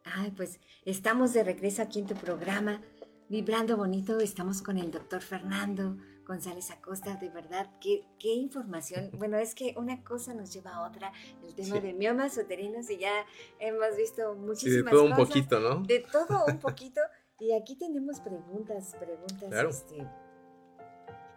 [0.04, 2.82] Ay, pues estamos de regreso aquí en tu programa,
[3.28, 4.18] Vibrando Bonito.
[4.18, 7.14] Estamos con el doctor Fernando González Acosta.
[7.14, 9.10] De verdad, qué, qué información.
[9.16, 11.12] Bueno, es que una cosa nos lleva a otra.
[11.46, 13.12] El tema de miomas uterinos y ya
[13.60, 15.18] hemos visto muchísimas de todo cosas.
[15.20, 15.82] un poquito, ¿no?
[15.84, 17.00] De todo un poquito.
[17.38, 19.70] Y aquí tenemos preguntas, preguntas, Claro.
[19.70, 20.06] este,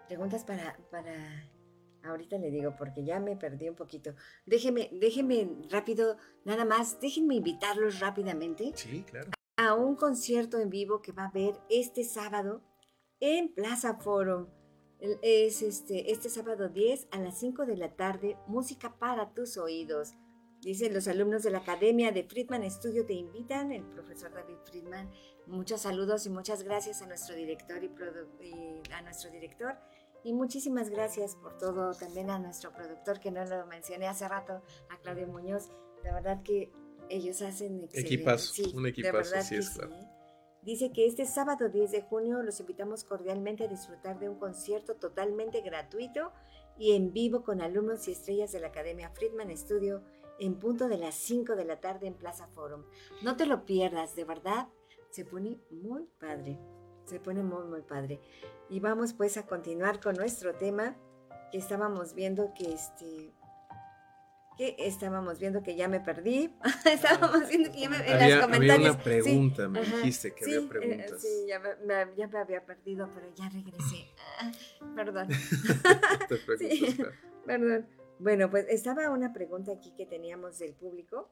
[0.08, 1.14] preguntas para, para,
[2.04, 4.14] ahorita le digo porque ya me perdí un poquito.
[4.46, 9.32] Déjeme, déjeme rápido, nada más, déjenme invitarlos rápidamente Sí, claro.
[9.58, 12.62] a un concierto en vivo que va a haber este sábado
[13.20, 14.48] en Plaza Forum.
[15.00, 19.58] El- Es este, este sábado 10 a las 5 de la tarde, música para tus
[19.58, 20.14] oídos.
[20.62, 25.12] Dicen los alumnos de la Academia de Friedman Studio te invitan, el profesor David Friedman.
[25.48, 27.92] Muchos saludos y muchas gracias a nuestro director y,
[28.92, 29.76] a nuestro director.
[30.24, 34.64] Y muchísimas gracias por todo, también a nuestro productor que no lo mencioné hace rato,
[34.90, 35.70] a Claudio Muñoz.
[36.04, 36.72] La verdad que
[37.10, 38.00] ellos hacen excelente.
[38.00, 39.96] Equipazo, sí, un equipazo, sí es, claro.
[40.64, 44.96] Dice que este sábado 10 de junio los invitamos cordialmente a disfrutar de un concierto
[44.96, 46.32] totalmente gratuito
[46.80, 50.04] y en vivo con alumnos y estrellas de la Academia Friedman Studio
[50.40, 52.84] en punto de las 5 de la tarde en Plaza Forum.
[53.22, 54.68] No te lo pierdas, de verdad,
[55.16, 56.60] se pone muy padre,
[57.06, 58.20] se pone muy, muy padre.
[58.70, 60.98] Y vamos pues a continuar con nuestro tema
[61.52, 63.32] que estábamos viendo que este...
[64.58, 66.54] Que estábamos viendo que ya me perdí.
[66.86, 67.96] estábamos viendo que ya me...
[67.98, 68.96] En Había, había comentarios.
[68.96, 71.22] una pregunta, me Ajá, dijiste que sí, había eh, preguntas.
[71.22, 74.06] sí, ya me, me- ya me había perdido, pero ya regresé.
[74.38, 74.52] Ah,
[74.96, 76.98] perdón, te Sí.
[77.46, 77.88] perdón.
[78.20, 81.30] Bueno, pues estaba una pregunta aquí que teníamos del público,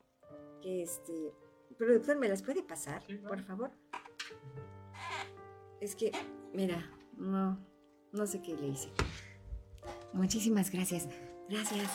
[0.62, 1.34] que este,
[1.74, 3.28] productor, ¿me las puede pasar, Sí, claro.
[3.36, 3.72] por favor?
[5.80, 6.12] Es que,
[6.54, 7.58] mira, no,
[8.12, 8.90] no sé qué le hice.
[10.14, 11.08] Muchísimas gracias,
[11.50, 11.90] gracias.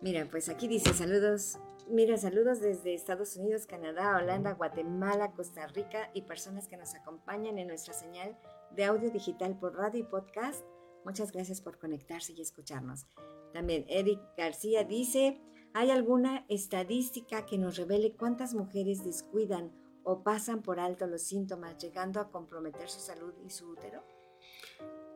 [0.00, 1.58] Mira, pues aquí dice saludos.
[1.88, 7.58] Mira, saludos desde Estados Unidos, Canadá, Holanda, Guatemala, Costa Rica y personas que nos acompañan
[7.58, 8.36] en nuestra señal
[8.76, 10.64] de audio digital por radio y podcast.
[11.04, 13.06] Muchas gracias por conectarse y escucharnos.
[13.52, 15.40] También Eric García dice,
[15.72, 21.78] ¿hay alguna estadística que nos revele cuántas mujeres descuidan o pasan por alto los síntomas
[21.78, 24.02] llegando a comprometer su salud y su útero?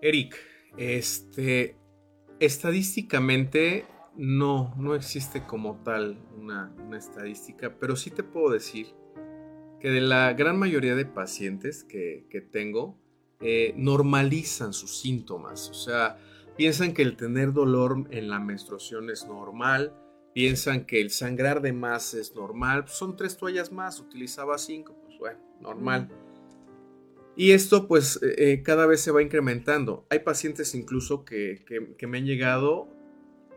[0.00, 0.36] Eric,
[0.76, 1.76] este,
[2.38, 3.86] estadísticamente
[4.16, 8.88] no, no existe como tal una, una estadística, pero sí te puedo decir
[9.80, 12.98] que de la gran mayoría de pacientes que, que tengo,
[13.40, 16.18] eh, normalizan sus síntomas, o sea,
[16.56, 19.92] piensan que el tener dolor en la menstruación es normal,
[20.34, 24.94] piensan que el sangrar de más es normal, pues, son tres toallas más, utilizaba cinco,
[25.04, 26.10] pues bueno, normal.
[27.36, 30.06] Y esto pues eh, eh, cada vez se va incrementando.
[30.10, 31.64] Hay pacientes incluso que,
[31.96, 32.88] que, me han llegado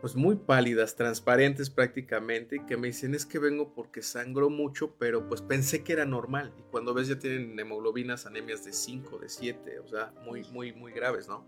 [0.00, 4.94] pues muy pálidas, transparentes prácticamente, y que me dicen es que vengo porque sangró mucho,
[4.96, 6.54] pero pues pensé que era normal.
[6.58, 10.72] Y cuando ves ya tienen hemoglobinas, anemias de 5, de 7, o sea, muy, muy,
[10.72, 11.44] muy graves, ¿no?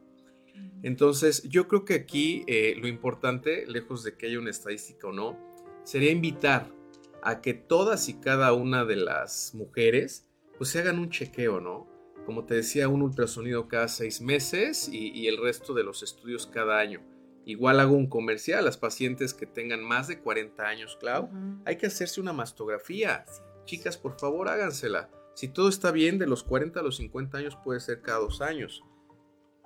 [0.82, 5.12] Entonces, yo creo que aquí eh, lo importante, lejos de que haya una estadística o
[5.12, 5.38] no,
[5.84, 6.72] sería invitar
[7.22, 11.88] a que todas y cada una de las mujeres pues se hagan un chequeo, ¿no?
[12.26, 16.78] Como te decía, un ultrasonido cada seis meses y, el resto de los estudios cada
[16.78, 17.00] año.
[17.46, 21.30] Igual hago un comercial a las pacientes que tengan más de 40 años, Clau.
[21.64, 23.24] Hay que hacerse una mastografía.
[23.64, 25.10] Chicas, por favor, hágansela.
[25.34, 28.42] Si todo está bien, de los 40 a los 50 años puede ser cada dos
[28.42, 28.84] años.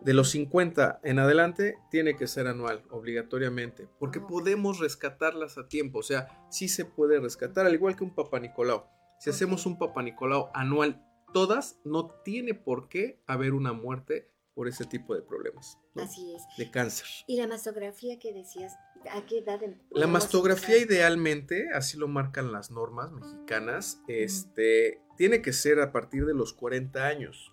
[0.00, 6.00] De los 50 en adelante tiene que ser anual, obligatoriamente, porque podemos rescatarlas a tiempo.
[6.00, 8.86] O sea, sí se puede rescatar, al igual que un Papa Nicolau.
[9.18, 11.02] Si hacemos un Papa Nicolau anual,
[11.32, 15.78] todas, no tiene por qué haber una muerte por ese tipo de problemas.
[15.96, 16.42] Así es.
[16.56, 17.06] De cáncer.
[17.26, 18.74] ¿Y la mastografía que decías?
[19.10, 19.60] ¿A qué edad?
[19.90, 26.24] La mastografía idealmente, así lo marcan las normas mexicanas, este, tiene que ser a partir
[26.24, 27.50] de los 40 años.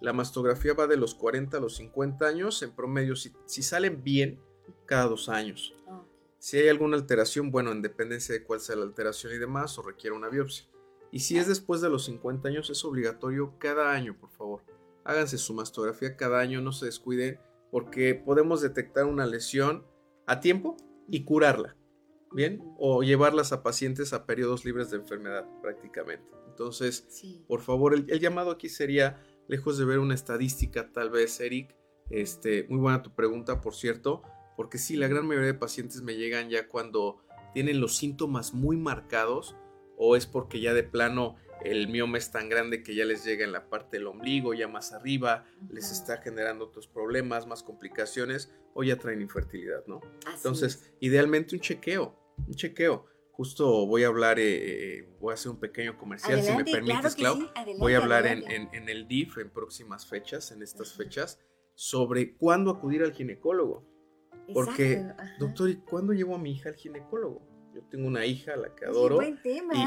[0.00, 4.40] La mastografía va de los 40 a los 50 años, en promedio, si, salen bien,
[4.84, 5.74] cada dos años.
[6.38, 9.82] Si hay alguna alteración, bueno, en dependencia de cuál sea la alteración y demás, o
[9.82, 10.66] requiere una biopsia.
[11.10, 14.62] Y si es después de los 50 años, es obligatorio cada año, por favor.
[15.04, 19.86] Háganse su mastografía cada año, no se descuiden, porque podemos detectar una lesión
[20.26, 20.76] a tiempo
[21.08, 21.76] y curarla,
[22.32, 22.62] ¿bien?
[22.78, 26.26] O llevarlas a pacientes a periodos libres de enfermedad, prácticamente.
[26.48, 27.06] Entonces,
[27.46, 31.74] por favor, el llamado aquí sería lejos de ver una estadística tal vez, Eric,
[32.10, 34.22] este, muy buena tu pregunta, por cierto,
[34.56, 37.18] porque sí, la gran mayoría de pacientes me llegan ya cuando
[37.52, 39.56] tienen los síntomas muy marcados
[39.96, 43.44] o es porque ya de plano el mioma es tan grande que ya les llega
[43.44, 48.52] en la parte del ombligo, ya más arriba, les está generando otros problemas, más complicaciones
[48.74, 50.00] o ya traen infertilidad, ¿no?
[50.34, 52.14] Entonces, idealmente un chequeo,
[52.46, 53.06] un chequeo
[53.36, 57.14] justo voy a hablar, eh, eh, voy a hacer un pequeño comercial, si me permites,
[57.14, 57.38] Clau.
[57.78, 61.38] voy a hablar en, el DIF en próximas fechas, en estas fechas,
[61.74, 63.86] sobre cuándo acudir al ginecólogo.
[64.54, 65.04] Porque,
[65.38, 67.46] doctor, ¿y cuándo llevo a mi hija al ginecólogo?
[67.74, 69.20] Yo tengo una hija, la que adoro.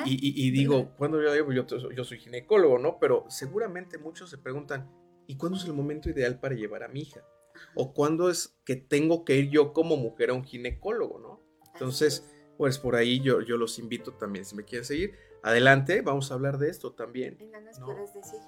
[0.06, 1.52] Y, digo, ¿cuándo yo llevo?
[1.52, 3.00] Yo, yo soy ginecólogo, ¿no?
[3.00, 4.92] Pero seguramente muchos se preguntan,
[5.26, 7.26] ¿y cuándo es el momento ideal para llevar a mi hija?
[7.74, 11.42] ¿O cuándo es que tengo que ir yo como mujer a un ginecólogo, ¿no?
[11.74, 15.16] Entonces pues por ahí yo, yo los invito también, si me quieren seguir.
[15.44, 17.38] Adelante, vamos a hablar de esto también.
[17.38, 18.40] decir.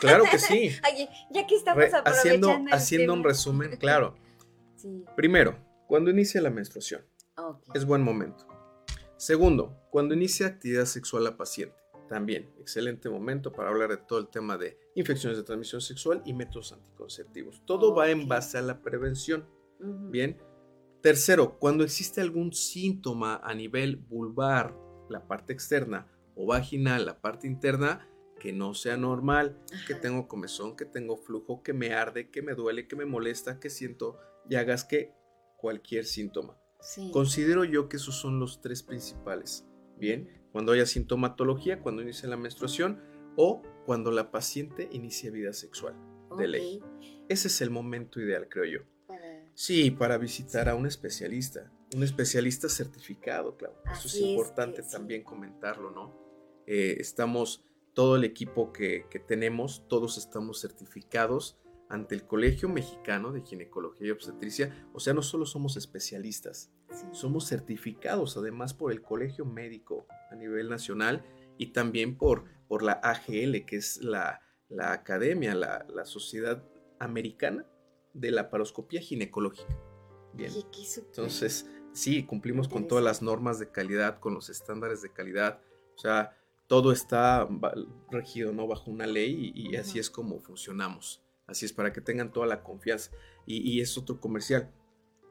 [0.00, 0.70] Claro que sí.
[1.30, 4.16] ya que estamos haciendo, haciendo un resumen, claro.
[5.16, 7.06] Primero, cuando inicia la menstruación.
[7.72, 8.48] Es buen momento.
[9.16, 11.76] Segundo, cuando inicia actividad sexual la paciente.
[12.08, 16.32] También, excelente momento para hablar de todo el tema de infecciones de transmisión sexual y
[16.32, 17.62] métodos anticonceptivos.
[17.64, 19.46] Todo va en base a la prevención.
[19.78, 20.36] Bien,
[21.02, 24.78] Tercero, cuando existe algún síntoma a nivel vulvar,
[25.10, 30.76] la parte externa, o vaginal, la parte interna, que no sea normal, que tengo comezón,
[30.76, 34.16] que tengo flujo, que me arde, que me duele, que me molesta, que siento
[34.48, 35.12] llagas, que
[35.56, 36.56] cualquier síntoma.
[37.12, 39.66] Considero yo que esos son los tres principales.
[39.98, 43.00] Bien, cuando haya sintomatología, cuando inicie la menstruación
[43.36, 45.96] o cuando la paciente inicie vida sexual
[46.36, 46.80] de ley.
[47.28, 48.91] Ese es el momento ideal, creo yo.
[49.54, 53.82] Sí, para visitar a un especialista, un especialista certificado, claro.
[53.92, 56.14] Eso es importante también comentarlo, ¿no?
[56.66, 61.58] Eh, estamos, todo el equipo que, tenemos, todos estamos certificados
[61.90, 64.88] ante el Colegio Mexicano de Ginecología y Obstetricia.
[64.94, 66.70] O sea, no solo somos especialistas,
[67.12, 71.26] somos certificados además por el Colegio Médico a nivel nacional
[71.58, 76.64] y también por, por la AGL, que es la, la academia, la, la Sociedad
[76.98, 77.66] Americana
[78.14, 79.76] de la paroscopía ginecológica.
[80.34, 80.50] Bien.
[80.96, 85.60] Entonces, sí, cumplimos con todas las normas de calidad, con los estándares de calidad.
[85.94, 86.36] O sea,
[86.66, 87.48] todo está
[88.10, 88.66] regido ¿no?
[88.66, 91.22] bajo una ley y, así es como funcionamos.
[91.46, 93.10] Así es para que tengan toda la confianza.
[93.46, 94.70] Y, es otro comercial.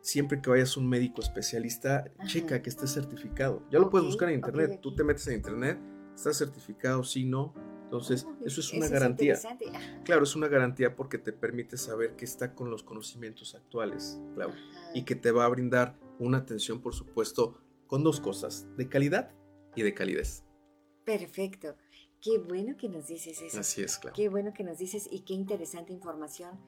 [0.01, 3.63] Siempre que vayas a un médico especialista, checa que esté certificado.
[3.71, 4.79] Ya lo puedes buscar en internet.
[4.82, 5.79] Tú te metes en internet,
[6.15, 7.53] está certificado, sí, no
[7.91, 9.37] entonces, eso es una garantía.
[10.05, 14.53] claro, es una garantía porque te permite saber que está con los conocimientos actuales, claro,
[14.93, 19.33] y que te va a brindar una atención, por supuesto, con dos cosas, de calidad
[19.75, 20.45] y de calidez.
[21.03, 21.75] Perfecto.
[22.21, 23.59] Qué bueno que nos dices eso.
[23.59, 24.15] Así es, claro.
[24.15, 26.61] Qué bueno que nos dices y qué interesante información,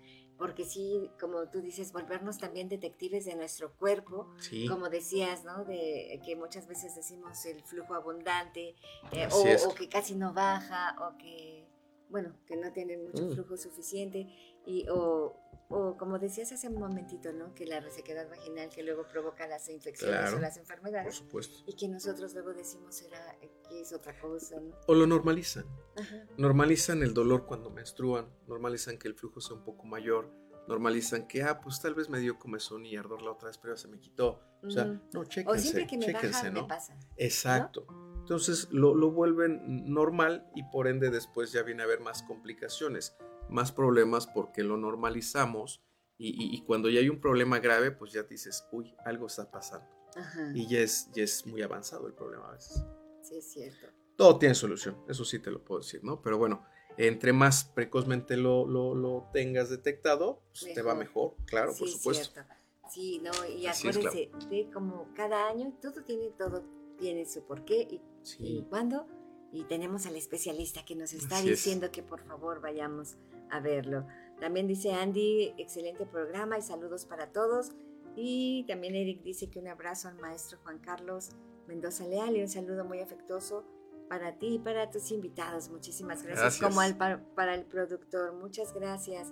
[0.43, 5.63] porque sí, como tú dices, volvernos también detectives de nuestro cuerpo, Sí, como decías, ¿no?
[5.63, 8.75] De que muchas veces decimos el flujo abundante,
[9.13, 11.65] eh, o que casi no baja, o que,
[12.09, 13.31] bueno, que no tienen mucho Mm.
[13.35, 14.27] flujo suficiente,
[14.65, 15.33] y, o,
[15.73, 17.53] o como decías hace un momentito, ¿no?
[17.53, 20.37] Que la resequedad vaginal que luego provoca las infecciones Claro.
[20.37, 21.59] o las por enfermedades, supuesto.
[21.65, 24.75] y que nosotros luego decimos era, que es otra cosa, ¿no?
[24.87, 25.65] O lo normalizan.
[25.97, 26.25] Ajá.
[26.37, 30.31] Normalizan el dolor cuando menstruan, normalizan que el flujo sea un poco mayor,
[30.67, 33.75] normalizan que, ah, pues tal vez me dio comezón y ardor la otra vez, pero
[33.75, 34.39] se me quitó.
[34.63, 36.61] O sea, no, O chéquense, siempre que me chéquense, baja, ¿no?
[36.61, 36.97] me pasa.
[37.17, 37.85] Exacto.
[38.23, 43.17] Entonces lo, lo vuelven normal y por ende después ya viene a haber más complicaciones,
[43.49, 45.83] más problemas porque lo normalizamos
[46.17, 49.51] y, y- y cuando ya hay un problema grave, pues ya dices, uy, algo está
[49.51, 49.87] pasando.
[50.15, 50.51] Ajá.
[50.53, 52.81] Y ya es, ya es muy avanzado el problema a veces.
[53.23, 53.87] Sí, es cierto.
[54.15, 56.21] Todo tiene solución, eso sí te lo puedo decir, ¿no?
[56.21, 56.63] Pero bueno,
[56.97, 61.35] entre más precozmente lo, lo- lo tengas detectado, pues te va Mejor.
[61.45, 62.31] claro, sí, por es supuesto.
[62.33, 62.53] cierto.
[62.89, 66.63] Sí, no, y Así es, acuérdense de como cada año todo tiene, todo
[66.99, 69.07] tiene su porqué y, y Sí, cuándo.
[69.51, 71.57] Y tenemos al especialista que nos está Así es.
[71.63, 73.17] diciendo que por favor vayamos
[73.51, 74.07] a verlo.
[74.39, 77.71] También dice Andy, excelente programa y saludos para todos.
[78.15, 81.29] Y también Eric dice que un abrazo al maestro Juan Carlos
[81.67, 83.63] Mendoza Leal y un saludo muy afectuoso
[84.09, 85.69] para ti y para tus invitados.
[85.69, 86.59] Muchísimas gracias.
[86.59, 86.67] Gracias.
[86.69, 89.31] Como al, pa- para el productor, muchas gracias.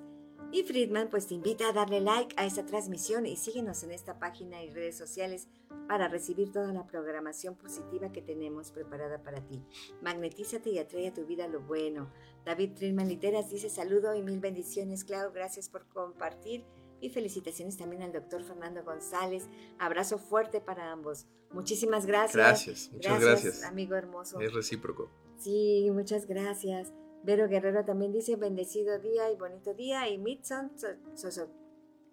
[0.52, 4.20] Y Friedman pues te invita a darle like a esta transmisión y síguenos en esta
[4.20, 5.48] página y redes sociales
[5.88, 9.62] para recibir toda la programación positiva que tenemos preparada para ti.
[10.02, 12.12] Magnetízate y atrae a tu vida lo bueno.
[12.46, 15.32] David Friedman Literas dice saludo y mil bendiciones, Clau.
[15.32, 16.66] Gracias por compartir
[17.02, 19.48] y felicitaciones también al doctor Fernando González.
[19.80, 21.28] Abrazo fuerte para ambos.
[21.52, 22.36] Muchísimas gracias.
[22.36, 23.64] gracias, muchas gracias.
[23.64, 24.40] amigo hermoso.
[24.40, 25.10] Es recíproco.
[25.38, 26.94] Sí, muchas gracias.
[27.24, 30.10] Vero Guerrero también dice bendecido día y bonito día.
[30.10, 31.50] Y Mitson So- Soso-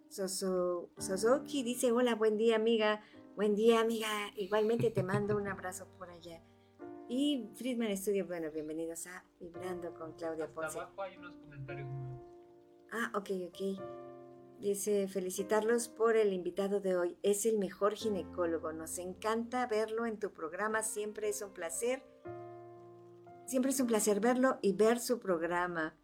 [0.08, 3.02] Soso- Sosoki dice hola, buen día amiga.
[3.36, 4.08] Buen día amiga.
[4.36, 6.42] Igualmente te mando un abrazo por allá.
[7.08, 10.78] Y Friedman Studio, bueno, bienvenidos a Vibrando con Claudia Hasta Ponce.
[10.78, 12.22] abajo hay unos comentarios nuevos.
[12.92, 13.80] Ah, ok, ok.
[14.60, 17.16] Dice, felicitarlos por el invitado de hoy.
[17.22, 18.72] Es el mejor ginecólogo.
[18.72, 20.82] Nos encanta verlo en tu programa.
[20.82, 22.02] Siempre es un placer.
[23.48, 25.96] Siempre es un placer verlo y ver su programa.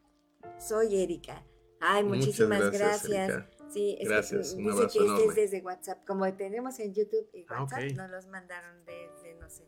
[0.59, 1.45] Soy Erika.
[1.81, 3.29] Ay, muchísimas Muchas gracias, gracias.
[3.31, 3.51] Erika.
[3.71, 6.07] Sí, es Gracias, que un dice abrazo que este es desde WhatsApp.
[6.07, 7.97] Como tenemos en YouTube y Ah, WhatsApp, ok.
[7.97, 9.65] nos los mandaron desde, no sé.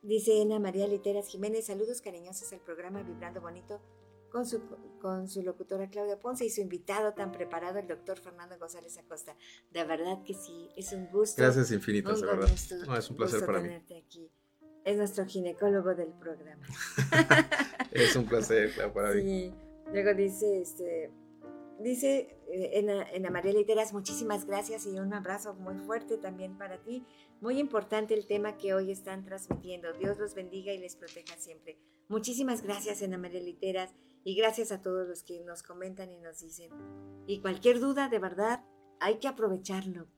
[0.00, 3.80] Dice Ana María Literas Jiménez, saludos cariñosos al programa Vibrando Bonito
[4.30, 4.60] con su,
[5.00, 9.36] con su locutora Claudia Ponce y su invitado tan preparado, el doctor Fernando González Acosta.
[9.72, 11.42] De verdad que sí, es un gusto.
[11.42, 12.48] Gracias infinitas, de verdad.
[12.48, 13.74] gusto- No, es un placer para mí.
[13.74, 14.30] aquí.
[14.88, 16.66] Es nuestro ginecólogo del programa.
[17.92, 19.22] Es un placer, claro, para mí.
[19.22, 19.54] Sí.
[19.92, 21.10] Luego dice, este,
[21.78, 26.78] dice eh, Ena, Ena María Literas, muchísimas gracias y un abrazo muy fuerte también para
[26.78, 27.04] ti.
[27.42, 29.92] Muy importante el tema que hoy están transmitiendo.
[29.92, 31.78] Dios los bendiga y les proteja siempre.
[32.08, 36.40] Muchísimas gracias, Ana María Literas, y gracias a todos los que nos comentan y nos
[36.40, 36.70] dicen.
[37.26, 38.64] Y cualquier duda, de verdad,
[39.00, 40.08] hay que aprovecharlo,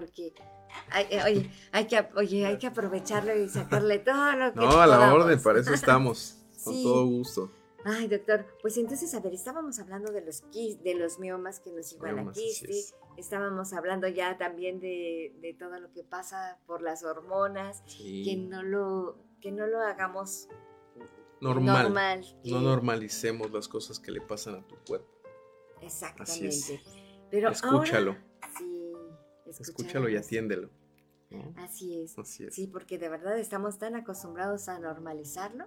[0.00, 0.34] porque
[0.90, 4.78] hay, eh, oye, hay que, oye, hay que aprovecharlo y sacarle todo lo que No,
[4.80, 6.36] a la orden, para eso estamos.
[6.64, 6.82] Con Sí.
[6.84, 7.50] todo gusto.
[7.86, 11.92] Ay, doctor, pues entonces, a ver, estábamos hablando de los de los miomas que nos
[11.92, 12.94] iguala Miomas, así quiste, es.
[13.16, 18.22] estábamos hablando ya también de, de todo lo que pasa por las hormonas, Sí.
[18.24, 20.48] que no lo, que no lo hagamos
[21.40, 21.84] Normal.
[21.84, 25.08] normal, No normalicemos las cosas que le pasan a tu cuerpo.
[25.80, 26.82] Exactamente.
[27.30, 28.10] Pero Escúchalo.
[28.12, 28.24] ahora-
[29.48, 30.70] Escúchalo y atiéndelo.
[31.30, 31.54] ¿no?
[31.56, 32.18] Así es.
[32.18, 32.54] Así es.
[32.54, 35.66] Sí, porque de verdad estamos tan acostumbrados a normalizarlo.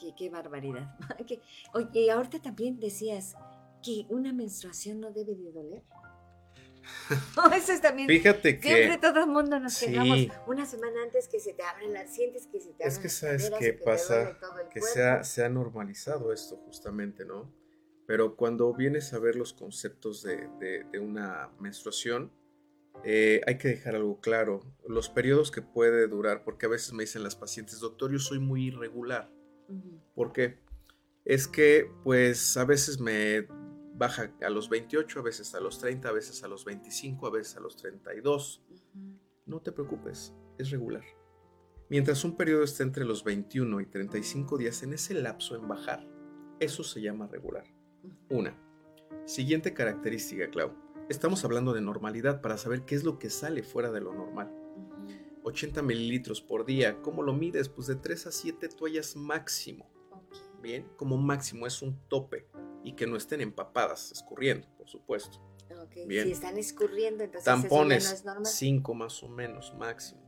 [0.00, 0.96] Que qué barbaridad.
[1.26, 1.40] Que-
[1.74, 3.34] Oye, ahorita también decías
[3.82, 5.82] que una menstruación no debe de doler.
[7.56, 8.08] Eso es también.
[8.08, 9.86] Fíjate Siempre que todo el mundo nos Sí.
[9.86, 10.18] quejamos
[10.48, 13.08] una semana antes que se te abren las sientes, que se te Es abren que
[13.08, 14.32] las sabes qué que pasa,
[14.72, 14.86] que cuerpo.
[14.92, 17.52] se ha, se ha normalizado esto justamente, ¿no?
[18.06, 22.32] Pero cuando vienes a ver los conceptos de, de- de una menstruación,
[23.04, 24.60] eh, hay que dejar algo claro.
[24.86, 28.38] Los periodos que puede durar, porque a veces me dicen las pacientes, doctor, yo soy
[28.38, 29.32] muy irregular.
[29.68, 30.58] Ujú, ¿Por qué?
[31.24, 33.46] Es que pues a veces me
[33.94, 37.30] baja a los 28, a veces a los 30, a veces a los 25, a
[37.30, 38.62] veces a los 32.
[38.68, 39.18] ujú.
[39.44, 41.04] No te preocupes, es regular.
[41.88, 46.08] Mientras un periodo esté entre los 21 y 35 días en ese lapso en bajar,
[46.58, 47.64] eso se llama regular.
[48.30, 48.56] Una.
[49.26, 50.72] Siguiente característica, Clau.
[51.12, 54.50] Estamos hablando de normalidad para saber qué es lo que sale fuera de lo normal.
[54.50, 55.46] Ujú.
[55.50, 57.02] 80 mililitros por día.
[57.02, 57.68] ¿Cómo lo mides?
[57.68, 59.92] Pues de 3 a 7 toallas máximo.
[60.62, 62.48] Bien, como máximo es un tope
[62.82, 65.38] y que no estén empapadas, escurriendo, por supuesto.
[66.06, 66.24] Bien.
[66.24, 68.46] Si están escurriendo, entonces tampones, eso no es normal.
[68.46, 70.22] 5 más o menos máximo.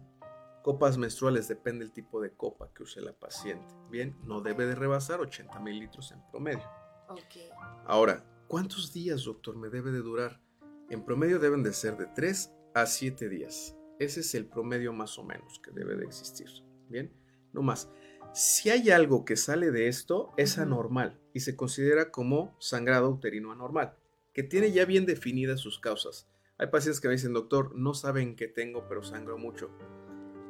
[0.62, 3.74] Copas menstruales, depende del tipo de copa que use la paciente.
[3.89, 6.68] Bien, no debe de rebasar 80 mililitros en promedio.
[7.09, 7.49] Okay.
[7.87, 10.45] Ahora, ¿cuántos días, doctor, me debe de durar?
[10.91, 13.76] En promedio deben de ser de 3 a 7 días.
[13.99, 16.49] Ese es el promedio más o menos que debe de existir.
[16.89, 17.12] Bien,
[17.53, 17.91] no más.
[18.32, 23.53] Si hay algo que sale de esto, es anormal y se considera como sangrado uterino
[23.53, 23.97] anormal,
[24.32, 26.28] que tiene ya bien definidas sus causas.
[26.59, 29.70] Hay pacientes que me dicen, doctor, no saben qué tengo, pero sangro mucho.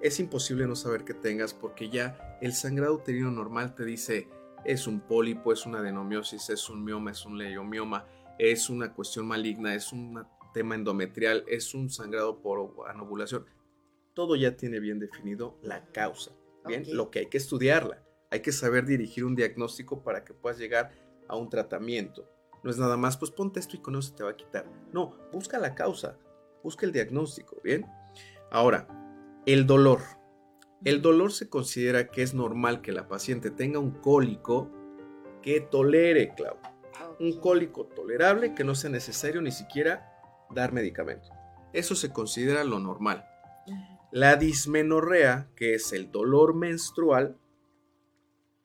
[0.02, 4.28] Es imposible no saber qué tengas porque ya el sangrado uterino normal te dice,
[4.64, 8.06] es un pólipo, es una adenomiosis, es un mioma, es un leiomioma,
[8.38, 13.46] es una cuestión maligna, es un tema endometrial, es un sangrado por anovulación.
[14.14, 16.32] Todo ya tiene bien definido la causa.
[16.66, 18.02] Bien, lo que hay que estudiarla.
[18.30, 20.92] Hay que saber dirigir un diagnóstico para que puedas llegar
[21.28, 22.28] a un tratamiento.
[22.62, 24.66] No es nada más, pues ponte esto y con eso te va a quitar.
[24.92, 26.18] No, busca la causa,
[26.62, 27.84] busca el diagnóstico, ¿bien?
[28.50, 28.88] Ahora,
[29.46, 30.00] el dolor.
[30.84, 34.70] El dolor se considera que es normal que la paciente tenga un cólico
[35.42, 36.56] que tolere, Clau.
[37.20, 40.12] Un cólico tolerable que no sea necesario ni siquiera
[40.50, 41.28] dar medicamento.
[41.72, 43.24] Eso se considera lo normal.
[44.12, 47.36] La dismenorrea, que es el dolor menstrual,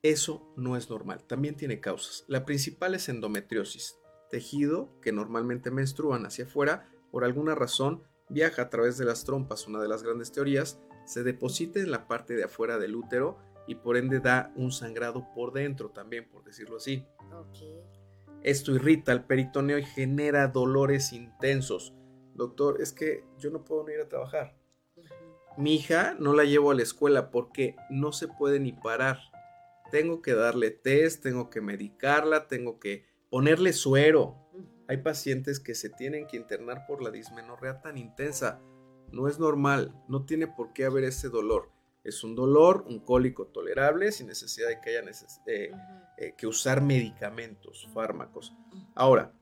[0.04, 2.24] eso no es normal, también tiene causas.
[2.28, 3.98] La principal es endometriosis,
[4.30, 9.68] tejido que normalmente menstruan hacia afuera, por alguna razón viaja a través de las trompas,
[9.68, 13.76] una de las grandes teorías, se deposita en la parte de afuera del útero y
[13.76, 17.06] por ende da un sangrado por dentro también, por decirlo así.
[18.44, 21.94] Esto irrita al peritoneo y genera dolores intensos.
[22.36, 24.56] Doctor, es que yo no puedo ir a trabajar.
[25.58, 29.20] Mi hija no la llevo a la escuela porque no se puede ni parar.
[29.92, 34.38] Tengo que darle test, tengo que medicarla, tengo que ponerle suero.
[34.88, 38.62] Hay pacientes que se tienen que internar por la dismenorrea tan intensa.
[39.12, 41.70] No es normal, no tiene por qué haber ese dolor.
[42.04, 45.12] Es un dolor, un cólico tolerable, sin necesidad de que haya
[45.48, 45.72] eh,
[46.20, 48.54] eh, que usar medicamentos, fármacos.
[48.94, 49.34] Ahora,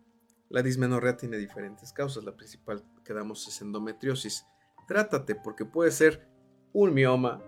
[0.49, 2.23] la dismenorrea tiene diferentes causas.
[2.23, 4.45] La principal que damos es endometriosis
[4.87, 6.27] trátate porque puede ser
[6.73, 7.43] un mioma,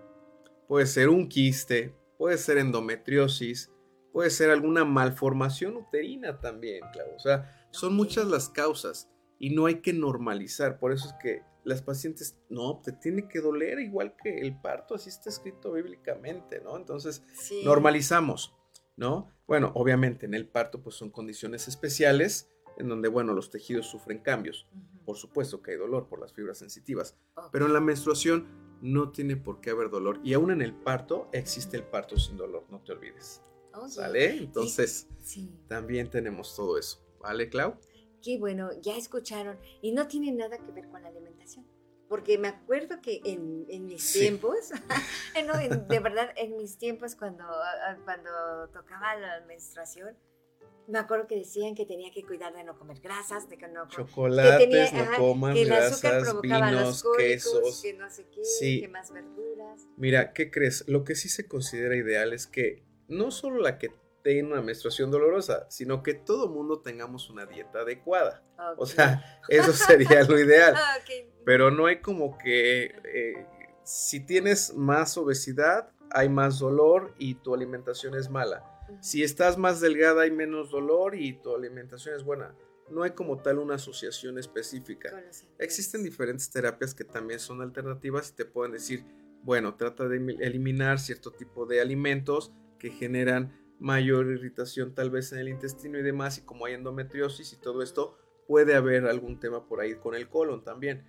[0.68, 3.72] puede ser un quiste, puede ser endometriosis,
[4.12, 7.12] puede ser alguna malformación uterina también, claro.
[7.16, 10.78] O sea, son muchas las causas y no hay que normalizar.
[10.78, 14.94] Por eso es que las pacientes, no, te tiene que doler igual que el parto,
[14.94, 16.76] así está escrito bíblicamente, ¿no?
[16.76, 17.22] Entonces,
[17.64, 18.54] normalizamos,
[19.00, 19.32] ¿no?
[19.46, 24.18] Bueno, obviamente en el parto pues son condiciones especiales en donde, bueno, los tejidos sufren
[24.18, 24.68] cambios.
[25.04, 27.16] Por supuesto que hay dolor por las fibras sensitivas,
[27.50, 28.46] pero en la menstruación
[28.82, 30.20] no tiene por qué haber dolor.
[30.22, 33.42] Y aún en el parto existe el parto sin dolor, no te olvides.
[33.88, 34.36] ¿Sale?
[34.36, 35.08] Entonces,
[35.66, 37.02] también tenemos todo eso.
[37.20, 37.76] ¿Vale, Clau?
[38.22, 39.58] Qué bueno, ya escucharon.
[39.80, 41.66] Y no tiene nada que ver con la alimentación.
[42.10, 44.70] Porque me acuerdo que en, mis tiempos,
[45.88, 47.44] de verdad, en mis tiempos cuando,
[48.04, 50.16] cuando tocaba la menstruación,
[50.88, 53.86] me acuerdo que decían que tenía que cuidar de no comer grasas, de que no
[53.86, 59.86] chocolates, no coman grasas, vinos, quesos, que no sé qué, que más verduras.
[59.96, 60.88] Mira, ¿qué crees?
[60.88, 63.92] Lo que sí se considera ideal es que no solo la que
[64.22, 68.42] tenga una menstruación dolorosa, sino que todo mundo tengamos una dieta adecuada.
[68.76, 70.74] O sea, eso sería lo ideal.
[71.44, 73.46] Pero no hay como que eh,
[73.84, 79.80] si tienes más obesidad, hay más dolor y tu alimentación es mala si estás más
[79.80, 82.54] delgada hay menos dolor y tu alimentación es buena.
[82.90, 85.22] No hay como tal una asociación específica.
[85.58, 89.04] Existen diferentes terapias que también son alternativas y te pueden decir,
[89.42, 95.40] bueno, trata de eliminar cierto tipo de alimentos que generan mayor irritación tal vez en
[95.40, 98.16] el intestino y demás, y como hay endometriosis y todo esto,
[98.46, 101.04] puede haber algún tema por ahí con el colon también.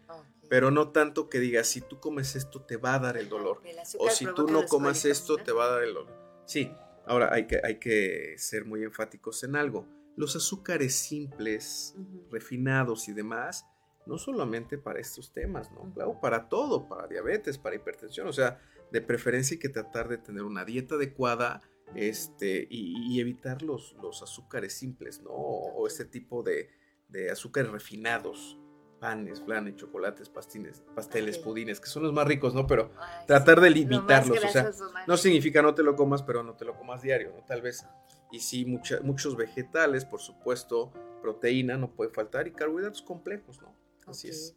[0.50, 3.62] Pero no tanto que digas, si tú comes esto te va a dar el dolor.
[4.00, 6.14] o si tú no comas esto te va a dar el dolor.
[6.46, 6.72] Sí,
[7.06, 9.88] Ahora hay que, hay que ser muy enfáticos en algo.
[10.16, 11.96] Los azúcares simples,
[12.30, 13.66] refinados y demás,
[14.06, 15.92] no solamente para estos temas, ¿no?
[15.94, 18.60] Claro, para todo, para diabetes, para hipertensión, o sea,
[18.92, 21.62] de preferencia hay que tratar de tener una dieta adecuada
[21.96, 25.32] este, y, evitar los, los, azúcares simples, ¿no?
[25.32, 26.70] O, este tipo de,
[27.10, 28.58] de azúcares refinados
[29.02, 32.68] panes, flanes, chocolates, pastines, pasteles, pudines, que son los más ricos, ¿no?
[32.68, 32.92] Pero
[33.26, 34.72] tratar de limitarlos, o sea,
[35.08, 37.44] no significa no te lo comas, pero no te lo comas diario, ¿no?
[37.44, 37.84] Tal vez.
[38.32, 43.76] Y sí, muchos vegetales, por supuesto, proteína no puede faltar y carbohidratos complejos, ¿no?
[44.06, 44.56] Así es.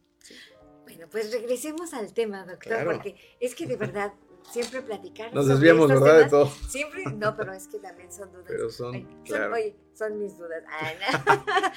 [0.85, 4.12] Bueno, pues regresemos al tema, doctor, porque es que de verdad
[4.51, 5.32] siempre platicar.
[5.34, 6.18] Nos sobre desviamos, estos ¿verdad?
[6.18, 6.30] De temas.
[6.30, 6.68] todo.
[6.70, 8.47] Siempre, no, pero es que también son dudas.
[8.49, 9.55] Pero son, Ay, claro.
[9.55, 10.62] oye, son mis dudas.
[10.80, 11.34] Ay, no.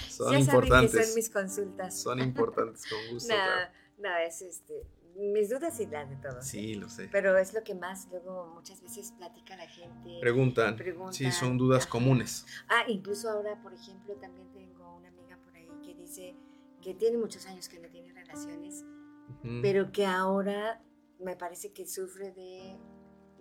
[0.09, 1.05] Son ya saben que importantes.
[1.07, 1.99] son mis consultas.
[1.99, 3.33] Son importantes, con gusto.
[3.33, 3.71] no, claro.
[3.99, 6.45] no, es este, mis dudas y las de todos.
[6.45, 6.49] ¿eh?
[6.49, 7.09] Sí, lo sé.
[7.11, 10.17] Pero es lo que más luego muchas veces platica la gente.
[10.21, 10.75] Preguntan.
[10.75, 11.89] preguntan, Sí, son dudas ajá.
[11.91, 12.45] comunes.
[12.69, 16.35] Ah, incluso ahora, por ejemplo, también tengo una amiga por ahí que dice
[16.81, 18.85] que tiene muchos años que no tiene relaciones,
[19.43, 19.59] Ujú.
[19.63, 20.79] pero que ahora
[21.19, 22.77] me parece que sufre de...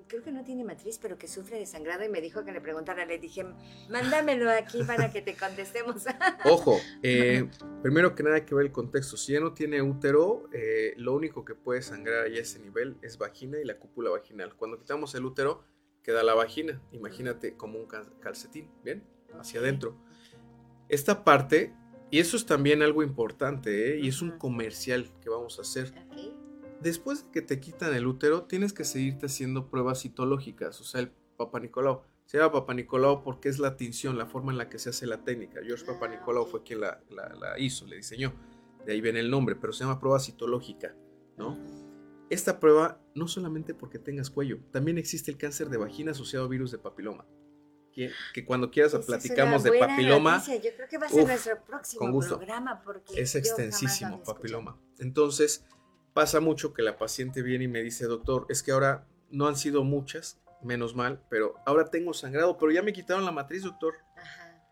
[0.09, 2.61] Creo que no tiene matriz, pero que sufre de sangrado y me dijo que le
[2.61, 3.05] preguntara.
[3.05, 3.45] Le dije,
[3.91, 6.05] mándamelo aquí para que te contestemos.
[6.45, 7.51] Ojo, eh,
[7.83, 9.17] primero que nada hay que ver el contexto.
[9.17, 12.97] Si ya no tiene útero, eh, lo único que puede sangrar ahí a ese nivel
[13.03, 14.55] es vagina y la cúpula vaginal.
[14.55, 15.65] Cuando quitamos el útero,
[16.05, 16.81] queda la vagina.
[16.93, 19.03] Imagínate como un cal- calcetín, ¿bien?
[19.41, 19.97] Hacia adentro.
[20.89, 21.75] Esta parte,
[22.13, 23.99] y eso es también algo importante, ¿eh?
[24.01, 25.93] y es un comercial que vamos a hacer.
[26.81, 31.01] Después de que te quitan el útero, tienes que seguirte haciendo pruebas citológicas, o sea,
[31.01, 32.03] el Papa Nicolau.
[32.27, 35.07] Se llama Papa Nicolau porque es la tinción, la forma en la que se hace
[35.07, 35.61] la técnica.
[35.65, 38.35] George Papa Nicolau fue quien la, la- la hizo, le diseñó.
[38.85, 40.95] De ahí viene el nombre, pero se llama prueba citológica,
[41.37, 41.57] ¿no?
[42.31, 46.49] Esta prueba no solamente porque tengas cuello, también existe el cáncer de vagina asociado a
[46.49, 47.25] virus de papiloma.
[47.93, 50.57] Que, que cuando quieras Esa platicamos de papiloma, noticia.
[50.57, 52.37] Yo creo que va a ser Uf, nuestro próximo con gusto.
[52.37, 54.35] programa porque es extensísimo escuchado.
[54.37, 54.79] papiloma.
[54.99, 55.65] Entonces,
[56.17, 59.55] pasa mucho que la paciente viene y me dice, doctor, es que ahora no han
[59.55, 63.97] sido muchas, menos mal, pero ahora tengo sangrado, pero ya me quitaron la matriz, doctor.
[64.17, 64.67] Ajá.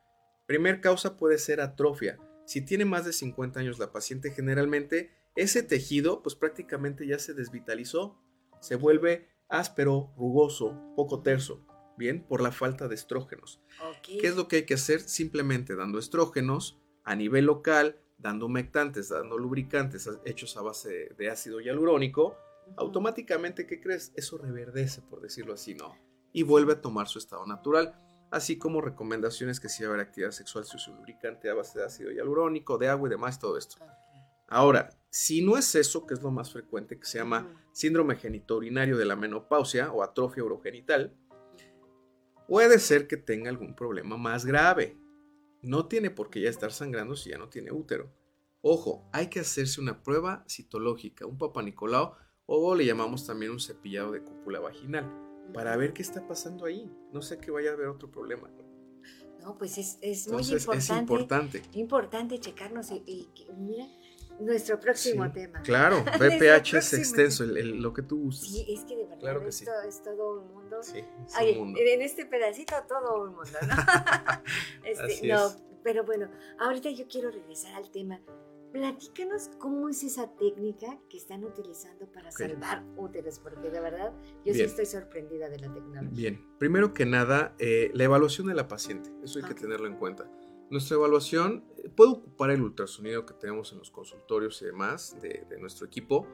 [0.47, 2.18] Primer causa puede ser atrofia.
[2.47, 7.34] Si tiene más de 50 años la paciente, generalmente ese tejido pues prácticamente ya se
[7.34, 8.18] desvitalizó,
[8.62, 11.66] se vuelve áspero, rugoso, poco terso,
[11.99, 13.61] bien, por la falta de estrógenos.
[14.03, 15.03] ¿Qué es lo que hay que hacer?
[15.03, 21.61] Simplemente dando estrógenos a nivel local, dando humectantes, dando lubricantes hechos a base de ácido
[21.61, 22.39] hialurónico,
[22.75, 24.12] automáticamente, ¿qué crees?
[24.16, 25.95] Eso reverdece, por decirlo así, ¿no?
[26.33, 28.01] Y vuelve a tomar su estado natural.
[28.31, 31.55] Así como recomendaciones que si va a haber actividad sexual, se use un lubricante a
[31.55, 33.77] base de ácido hialurónico, de agua y demás, todo esto.
[34.49, 38.97] Ahora, si no es eso, que es lo más frecuente, que se llama síndrome genitourinario
[38.97, 41.14] de la menopausia o atrofia urogenital,
[42.49, 44.97] puede ser que tenga algún problema más grave.
[45.65, 48.12] No tiene por qué ya estar sangrando si ya no tiene útero.
[48.61, 52.12] Ojo, hay que hacerse una prueba citológica, un Papa Nicolau
[52.47, 55.11] o le llamamos también un cepillado de cúpula vaginal
[55.53, 56.91] para ver qué está pasando ahí.
[57.12, 58.51] No sé que vaya a haber otro problema.
[59.41, 60.79] No, pues es, es muy importante.
[60.79, 61.62] es importante.
[61.73, 63.87] importante checarnos y, y que- mira
[64.41, 65.62] nuestro próximo Sí, tema.
[65.62, 68.51] Claro, BPH es extenso, el- el- lo que tú gustes.
[68.51, 69.64] Sí, es que de verdad Claro que sí.
[69.64, 70.82] esto es todo un mundo.
[70.82, 71.80] Sí, es Oye, un mundo.
[71.85, 73.68] en este pedacito todo un mundo, ¿no?
[74.85, 75.62] Este, Así no, es.
[75.82, 76.28] pero bueno,
[76.59, 78.20] ahorita yo quiero regresar al tema.
[78.72, 84.12] Platícanos cómo es esa técnica que están utilizando para salvar úteros, porque de verdad
[84.45, 86.11] yo sí estoy sorprendida de la tecnología.
[86.11, 89.95] Bien, primero que nada, eh, la evaluación de la paciente, eso hay que tenerlo en
[89.97, 90.28] cuenta.
[90.71, 95.45] Nuestra evaluación eh, puede ocupar el ultrasonido que tenemos en los consultorios y demás de,
[95.49, 96.27] de nuestro equipo,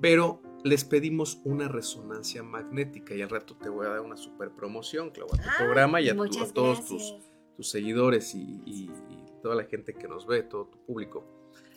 [0.00, 4.50] pero les pedimos una resonancia magnética y al rato te voy a dar una super
[4.50, 7.14] promoción, Clau, a tu Ah, programa y a, tu- a muchas todos tus,
[7.56, 11.24] tus seguidores y, y- y toda la gente que nos ve, todo tu público.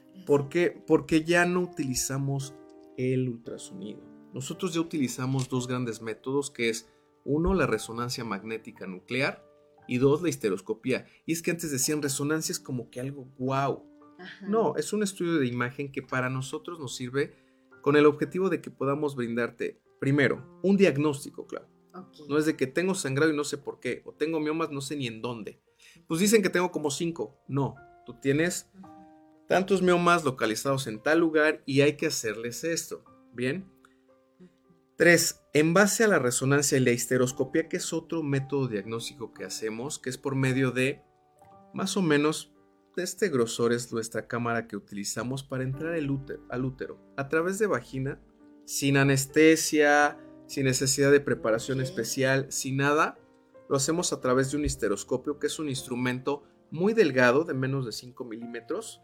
[0.05, 0.25] Gracias.
[0.25, 0.83] ¿Por qué?
[0.87, 2.55] Porque ya no utilizamos
[2.97, 4.01] el ultrasonido.
[4.33, 6.89] Nosotros ya utilizamos dos grandes métodos, que es
[7.23, 9.45] uno, la resonancia magnética nuclear
[9.91, 11.05] y dos, la histeroscopía.
[11.25, 13.85] Y es que antes decían resonancia es como que algo wow.
[14.17, 14.47] Ajá.
[14.47, 17.35] No, es un estudio de imagen que para nosotros nos sirve
[17.81, 21.67] con el objetivo de que podamos brindarte, primero, un diagnóstico, claro.
[22.29, 24.79] No es de que tengo sangrado y no sé por qué, o tengo miomas, no
[24.79, 25.61] sé ni en dónde.
[26.07, 27.37] Pues dicen que tengo como cinco.
[27.49, 27.75] No,
[28.05, 28.71] tú tienes
[29.49, 33.03] tantos miomas localizados en tal lugar y hay que hacerles esto.
[33.33, 33.69] Bien.
[34.97, 39.45] Tres, en base a la resonancia y la histeroscopía, que es otro método diagnóstico que
[39.45, 41.01] hacemos, que es por medio de
[41.73, 42.53] más o menos
[42.95, 47.29] de este grosor es nuestra cámara que utilizamos para entrar el útero- al útero a
[47.29, 48.19] través de vagina,
[48.65, 53.17] sin anestesia, sin necesidad de preparación especial, sin nada.
[53.69, 57.85] Lo hacemos a través de un histeroscopio, que es un instrumento muy delgado, de menos
[57.85, 59.01] de 5 milímetros,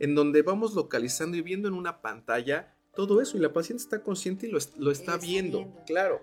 [0.00, 4.02] en donde vamos localizando y viendo en una pantalla todo eso y la paciente está
[4.02, 5.58] consciente y lo, es- lo está, está viendo.
[5.58, 5.84] viendo.
[5.86, 6.20] Claro.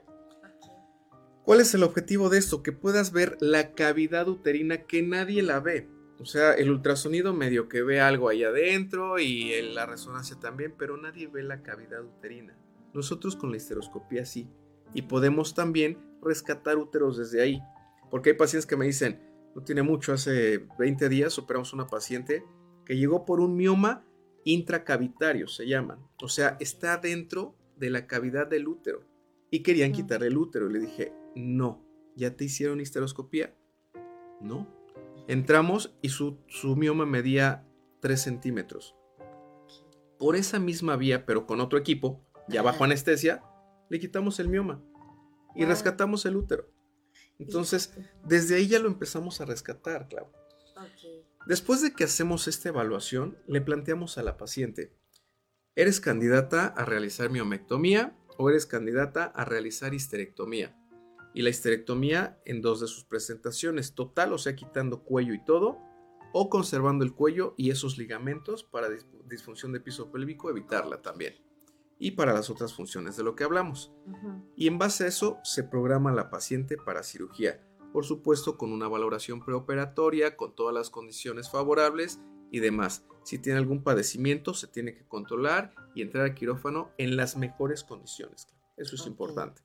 [1.46, 2.62] ¿Cuál es el objetivo de esto?
[2.62, 5.88] Que puedas ver la cavidad uterina que nadie la ve.
[6.20, 10.98] O sea, el ultrasonido medio que ve algo ahí adentro y la resonancia también, pero
[10.98, 12.58] nadie ve la cavidad uterina.
[12.94, 14.50] Nosotros con la histeroscopía sí.
[14.94, 17.62] Y podemos también rescatar úteros desde ahí.
[18.12, 19.22] Porque hay pacientes que me dicen,
[19.56, 22.44] no tiene mucho, hace 20 días operamos una paciente
[22.86, 24.04] que llegó por un mioma
[24.46, 26.00] intracavitario, se llaman.
[26.22, 29.04] O sea, está dentro de la cavidad del útero.
[29.52, 30.70] y querían quitarle el útero.
[30.70, 31.86] Y le dije, no,
[32.16, 33.56] ¿ya te hicieron histeroscopía?
[34.42, 34.68] No.
[35.28, 37.66] Entramos y su, su mioma medía
[38.02, 38.96] 3 centímetros.
[40.18, 43.44] Por esa misma vía, pero con otro equipo, ya bajo anestesia,
[43.90, 44.84] le quitamos el mioma
[45.56, 46.70] y rescatamos el útero.
[47.40, 47.94] Entonces,
[48.24, 50.28] desde ahí ya lo empezamos a rescatar, Clau.
[51.46, 54.98] Después de que hacemos esta evaluación, le planteamos a la paciente,
[55.76, 60.76] ¿eres candidata a realizar miomectomía o eres candidata a realizar histerectomía?
[61.36, 65.78] Y la histerectomía en dos de sus presentaciones, total, o sea, quitando cuello y todo,
[66.34, 68.90] o conservando el cuello y esos ligamentos para
[69.30, 71.36] disfunción de piso pélvico, evitarla también.
[72.00, 73.94] Y para las otras funciones de lo que hablamos.
[74.56, 77.64] Y en base a eso se programa la paciente para cirugía
[77.96, 82.20] por supuesto con una valoración preoperatoria, con todas las condiciones favorables
[82.52, 83.06] y demás.
[83.24, 87.86] Si tiene algún padecimiento, se tiene que controlar y entrar al quirófano en las mejores
[87.86, 88.50] condiciones.
[88.76, 89.62] Eso es importante.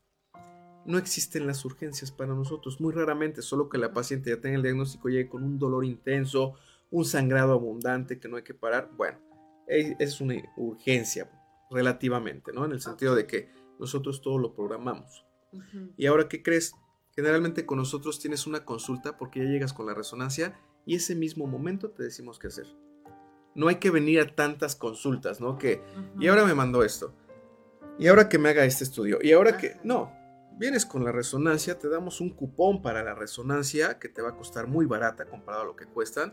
[0.86, 4.62] No existen las urgencias para nosotros, muy raramente, solo que la paciente ya tenga el
[4.62, 6.54] diagnóstico, llegue con un dolor intenso,
[6.92, 8.92] un sangrado abundante que no hay que parar.
[8.96, 9.18] Bueno,
[9.66, 11.28] es una urgencia
[11.68, 12.64] relativamente, ¿no?
[12.64, 13.50] En el sentido de que
[13.80, 15.26] nosotros todo lo programamos.
[15.96, 16.76] Y ahora, ¿qué crees?
[17.14, 21.46] Generalmente con nosotros tienes una consulta porque ya llegas con la resonancia y ese mismo
[21.46, 22.66] momento te decimos qué hacer.
[23.54, 25.58] No hay que venir a tantas consultas, ¿no?
[25.58, 25.82] Que,
[26.18, 27.14] y ahora me mandó esto.
[27.98, 29.18] Y ahora que me haga este estudio.
[29.20, 30.12] Y ahora que, no,
[30.56, 34.36] vienes con la resonancia, te damos un cupón para la resonancia que te va a
[34.36, 36.32] costar muy barata comparado a lo que cuestan.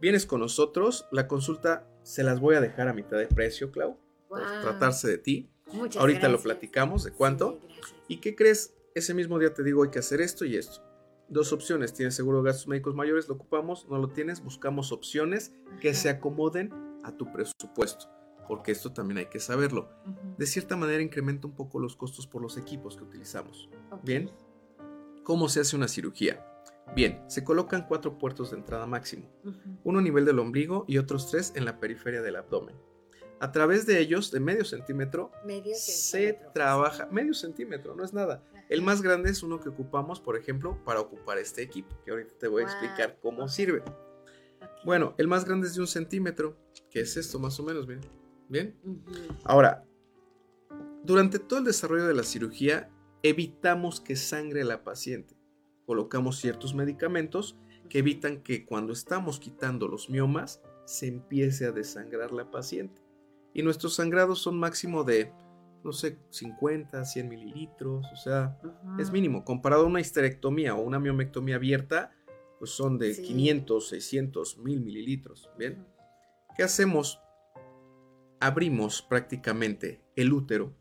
[0.00, 3.96] Vienes con nosotros, la consulta se las voy a dejar a mitad de precio, Clau,
[4.28, 5.50] por tratarse de ti.
[5.96, 7.60] Ahorita lo platicamos de cuánto.
[8.08, 8.74] ¿Y qué crees?
[8.94, 10.82] Ese mismo día te digo hay que hacer esto y esto.
[11.28, 15.54] Dos opciones, tienes seguro de gastos médicos mayores, lo ocupamos, no lo tienes, buscamos opciones
[15.80, 16.70] que se acomoden
[17.04, 18.10] a tu presupuesto,
[18.46, 19.88] porque esto también hay que saberlo.
[20.36, 23.70] De cierta manera incrementa un poco los costos por los equipos que utilizamos.
[24.02, 24.30] Bien,
[25.24, 26.46] ¿cómo se hace una cirugía?
[26.94, 29.30] Bien, se colocan cuatro puertos de entrada máximo,
[29.84, 32.76] uno a nivel del ombligo y otros tres en la periferia del abdomen.
[33.42, 35.32] A través de ellos, de medio centímetro,
[35.74, 38.40] se trabaja, medio centímetro, no es nada.
[38.68, 42.34] El más grande es uno que ocupamos, por ejemplo, para ocupar este equipo, que ahorita
[42.38, 43.82] te voy a explicar cómo sirve.
[44.84, 46.56] Bueno, el más grande es de un centímetro,
[46.88, 48.00] que es esto más o menos, bien.
[48.48, 48.78] Bien.
[49.42, 49.84] Ahora,
[51.02, 52.92] durante todo el desarrollo de la cirugía,
[53.24, 55.34] evitamos que sangre la paciente.
[55.84, 62.30] Colocamos ciertos medicamentos que evitan que cuando estamos quitando los miomas, se empiece a desangrar
[62.30, 63.02] la paciente.
[63.54, 65.32] Y nuestros sangrados son máximo de
[65.84, 68.58] no sé, 50, 100 mililitros, o sea,
[68.98, 69.44] es mínimo.
[69.44, 72.12] Comparado a una histerectomía o una miomectomía abierta,
[72.58, 75.84] pues son de 500, 600, 1000 mililitros, ¿bien?
[76.56, 77.20] ¿Qué hacemos?
[78.40, 80.74] Abrimos prácticamente el útero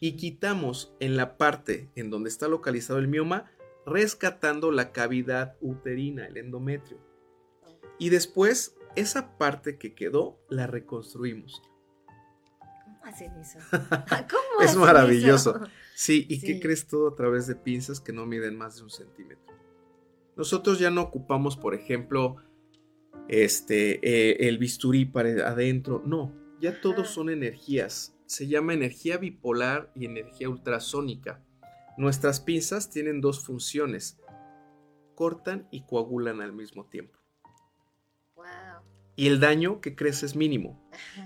[0.00, 3.50] y quitamos en la parte en donde está localizado el mioma,
[3.86, 6.98] rescatando la cavidad uterina, el endometrio.
[7.98, 11.62] Y después, esa parte que quedó, la reconstruimos.
[13.70, 15.60] ¿Cómo es maravilloso.
[15.94, 18.90] Sí, ¿y qué crees todo a través de pinzas que no miden más de un
[18.90, 19.54] centímetro?
[20.36, 22.36] Nosotros ya no ocupamos, por ejemplo,
[23.28, 26.02] este, eh, el bisturí para adentro.
[26.06, 28.16] No, ya todos son energías.
[28.26, 31.42] Se llama energía bipolar y energía ultrasónica.
[31.96, 34.18] Nuestras pinzas tienen dos funciones.
[35.14, 37.17] Cortan y coagulan al mismo tiempo
[39.18, 40.80] y el daño que crece es mínimo.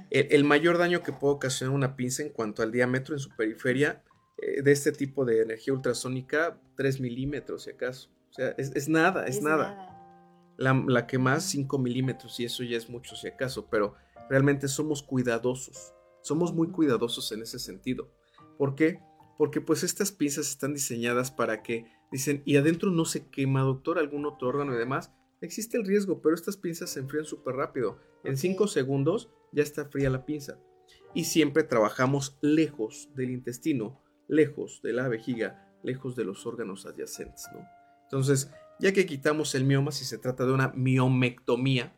[0.08, 4.02] El, mayor daño que puede ocasionar una pinza en cuanto al diámetro en su periferia
[4.38, 8.08] eh, de este tipo de energía ultrasónica, 3 milímetros si acaso.
[8.30, 10.54] O sea, es, nada, es, nada.
[10.56, 13.94] La, que más 5 milímetros y eso ya es mucho si acaso, pero
[14.30, 15.92] realmente somos cuidadosos.
[16.22, 18.10] Somos muy cuidadosos en ese sentido.
[18.56, 19.00] ¿Por qué?
[19.36, 23.98] Porque pues estas pinzas están diseñadas para que, dicen, y adentro no se quema, doctor,
[23.98, 25.12] algún otro órgano y demás
[25.42, 27.98] Existe el riesgo, pero estas pinzas se enfrían súper rápido.
[28.22, 30.58] En 5 segundos ya está fría la pinza.
[31.14, 37.48] Y siempre trabajamos lejos del intestino, lejos de la vejiga, lejos de los órganos adyacentes,
[37.52, 37.66] ¿no?
[38.04, 41.96] Entonces, ya que quitamos el mioma, si se trata de una miomectomía,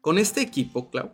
[0.00, 1.12] con este equipo, Clau,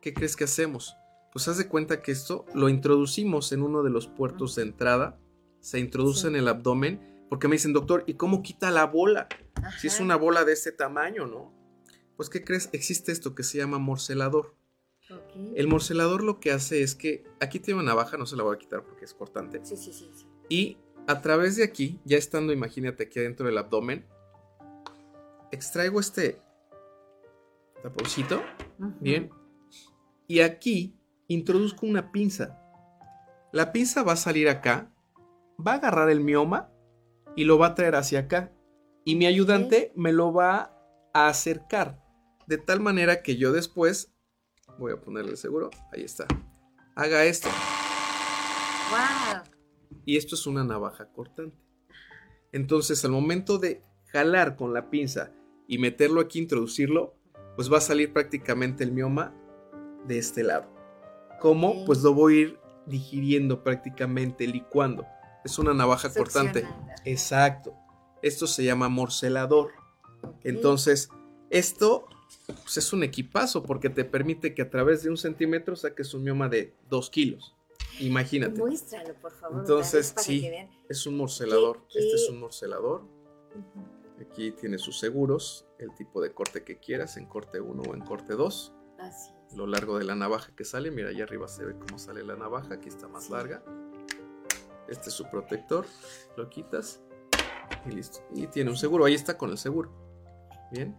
[0.00, 0.94] ¿qué crees que hacemos?
[1.32, 5.18] Pues haz de cuenta que esto lo introducimos en uno de los puertos de entrada,
[5.58, 9.28] se introduce en el abdomen porque me dicen, doctor, ¿y cómo quita la bola?
[9.78, 11.52] Si es una bola de este tamaño, ¿no?
[12.16, 12.68] Pues, ¿qué crees?
[12.72, 14.54] Existe esto que se llama morcelador.
[15.56, 18.54] El morcelador lo que hace es que aquí tiene una navaja, no se la voy
[18.54, 19.64] a quitar porque es cortante.
[19.64, 20.10] Sí, sí, sí,
[20.48, 24.06] Y a través de aquí, ya estando, imagínate aquí adentro del abdomen,
[25.50, 26.40] extraigo este
[27.82, 28.42] taponcito,
[29.00, 29.30] bien,
[30.28, 30.94] y aquí
[31.26, 32.60] introduzco una pinza
[33.52, 34.92] La pinza va a salir acá,
[35.58, 36.70] va a agarrar el mioma
[37.34, 38.52] y lo va a traer hacia acá.
[39.10, 40.72] Y mi ayudante me lo va
[41.12, 42.00] a acercar.
[42.46, 44.14] De tal manera que yo después,
[44.78, 46.28] voy a ponerle seguro, ahí está,
[46.94, 47.48] haga esto.
[48.88, 49.42] ¡Wow!
[50.04, 51.58] Y esto es una navaja cortante.
[52.52, 53.82] Entonces, al momento de
[54.12, 55.32] jalar con la pinza
[55.66, 57.16] y meterlo aquí, introducirlo,
[57.56, 59.34] pues va a salir prácticamente el mioma
[60.06, 60.72] de este lado.
[61.40, 61.84] ¿Cómo?
[61.84, 65.04] Pues lo voy a ir digiriendo prácticamente, licuando.
[65.44, 66.64] Es una navaja cortante.
[67.04, 67.74] Exacto.
[68.22, 69.70] Esto se llama morcelador.
[70.44, 71.08] Entonces,
[71.50, 72.06] esto
[72.46, 76.22] pues, es un equipazo porque te permite que a través de un centímetro saques un
[76.24, 77.54] mioma de dos kilos.
[77.98, 78.58] Imagínate.
[78.58, 79.60] Muéstralo, por favor.
[79.60, 80.50] Entonces, sí.
[80.88, 81.78] Es un morcelador.
[81.90, 83.02] ¿Qué- Este es un morcelador.
[84.20, 88.00] Aquí tiene sus seguros, el tipo de corte que quieras, en corte 1 o en
[88.02, 88.72] corte 2.
[88.98, 89.56] Así es.
[89.56, 92.36] Lo largo de la navaja que sale, mira, allá arriba se ve cómo sale la
[92.36, 93.32] navaja, aquí está más Sí.
[93.32, 93.62] larga.
[94.88, 95.86] Este es su protector,
[96.36, 97.00] lo quitas
[97.86, 98.20] y listo.
[98.34, 99.90] Y tiene un seguro, ahí está con el seguro.
[100.72, 100.96] Bien,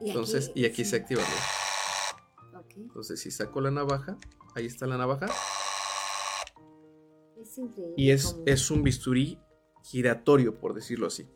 [0.00, 0.90] Y entonces, y aquí sí.
[0.90, 1.22] se activa.
[1.22, 2.60] mira.
[2.60, 2.72] Ok.
[2.76, 4.16] Entonces, si saco la navaja,
[4.54, 5.26] ahí está la navaja.
[7.40, 7.94] Es increíble.
[7.96, 9.38] Y es, es un bisturí
[9.82, 11.28] giratorio, por decirlo así.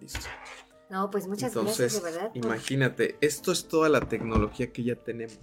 [0.00, 0.20] Listo.
[0.90, 2.28] No, pues muchas Entonces, gracias, de verdad.
[2.32, 5.38] por- imagínate, esto es toda la tecnología que ya tenemos.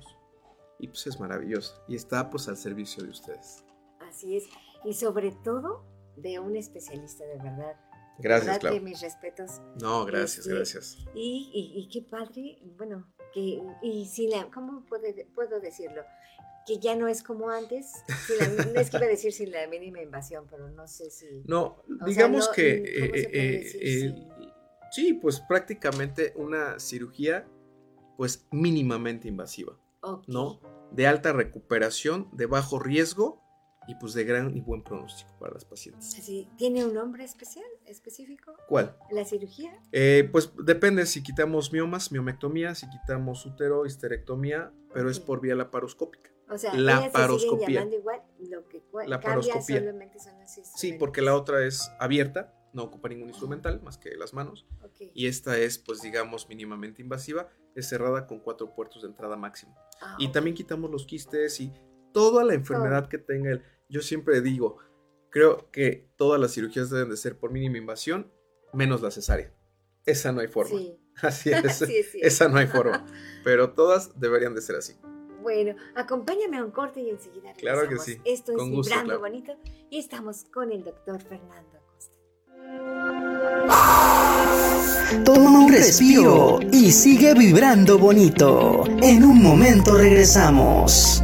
[0.80, 1.82] Y pues es maravilloso.
[1.88, 3.64] Y está pues al servicio de ustedes.
[4.02, 4.46] Así es.
[4.84, 5.86] Y sobre todo
[6.18, 7.76] de un especialista, de verdad.
[8.20, 8.80] Gracias, Clau.
[8.80, 9.62] mis respetos.
[9.82, 10.98] No, gracias, Este, gracias.
[11.16, 16.04] Y, y, y qué padre, bueno, que, y si la, ¿cómo puede- puedo decirlo?
[16.68, 17.92] Que ya no es como antes.
[18.40, 21.26] la- no es que iba a decir sin la mínima invasión, pero no sé si.
[21.46, 22.86] No, sea, digamos no, que ¿cómo
[23.16, 23.72] se eh, eh,
[24.06, 24.16] eh,
[24.92, 27.48] sí, pues prácticamente una cirugía
[28.16, 29.78] pues mínimamente invasiva.
[30.28, 30.60] ¿no?
[30.92, 33.42] De alta recuperación, de bajo riesgo
[33.88, 36.16] y pues de gran y buen pronóstico para las pacientes.
[36.18, 38.56] Así, ¿Tiene un nombre especial, específico?
[38.68, 38.96] ¿Cuál?
[39.12, 39.72] ¿La cirugía?
[39.92, 45.56] Eh, pues depende si quitamos miomas, miomectomía, si quitamos útero, histerectomía, pero es por vía
[45.56, 46.30] laparoscópica.
[46.50, 47.68] O sea, La ellas se paroscopía.
[47.70, 49.80] llamando igual, lo que La paroscopía.
[49.80, 54.16] solamente son las Sí, porque la otra es abierta, no ocupa ningún instrumental más que
[54.18, 54.66] las manos.
[54.84, 55.12] Ok.
[55.14, 59.76] Y esta es, pues digamos, mínimamente invasiva, es cerrada con cuatro puertos de entrada máximo.
[60.02, 61.72] Ah, Y también quitamos los quistes y
[62.14, 63.64] toda la enfermedad que tenga el...
[63.90, 64.78] Yo siempre digo,
[65.30, 68.32] creo que todas las cirugías deben de ser por mínima invasión,
[68.72, 69.52] menos la cesárea.
[70.06, 70.78] Esa no hay forma.
[70.78, 71.78] Sí, Así es.
[71.78, 72.28] sí, es cierto.
[72.28, 73.06] Esa no hay forma.
[73.44, 74.96] Pero todas deberían de ser así.
[75.42, 79.20] Bueno, acompáñame a un corte y enseguida Claro que sí, Esto con es gusto, Vibrando.
[79.20, 79.58] Bonito
[79.90, 82.18] y estamos con el doctor Fernando Acosta.
[85.26, 88.86] Toma un respiro y sigue vibrando bonito.
[89.02, 91.22] En un momento regresamos.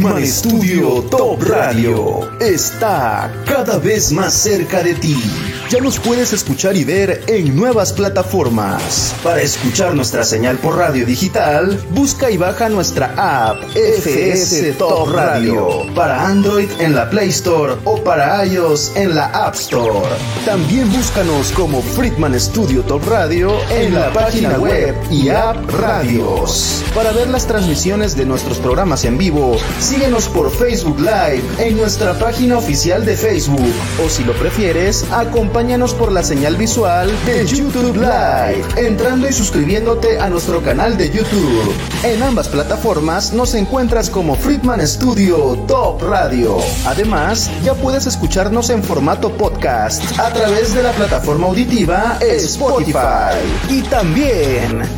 [0.00, 0.17] money.
[0.18, 5.16] Friedman Studio Top Radio está cada vez más cerca de ti.
[5.70, 9.14] Ya nos puedes escuchar y ver en nuevas plataformas.
[9.22, 15.86] Para escuchar nuestra señal por radio digital, busca y baja nuestra app FS Top Radio
[15.94, 20.08] para Android en la Play Store o para iOS en la App Store.
[20.46, 26.82] También búscanos como Friedman Studio Top Radio en la página web y app Radios.
[26.94, 29.56] Para ver las transmisiones de nuestros programas en vivo,
[30.08, 35.92] síguenos por Facebook Live en nuestra página oficial de Facebook o si lo prefieres, acompáñanos
[35.92, 41.74] por la señal visual de YouTube Live, entrando y suscribiéndote a nuestro canal de YouTube.
[42.04, 46.56] En ambas plataformas nos encuentras como Friedman Studio Top Radio.
[46.86, 53.36] Además, ya puedes escucharnos en formato podcast a través de la plataforma auditiva Spotify
[53.68, 54.97] y también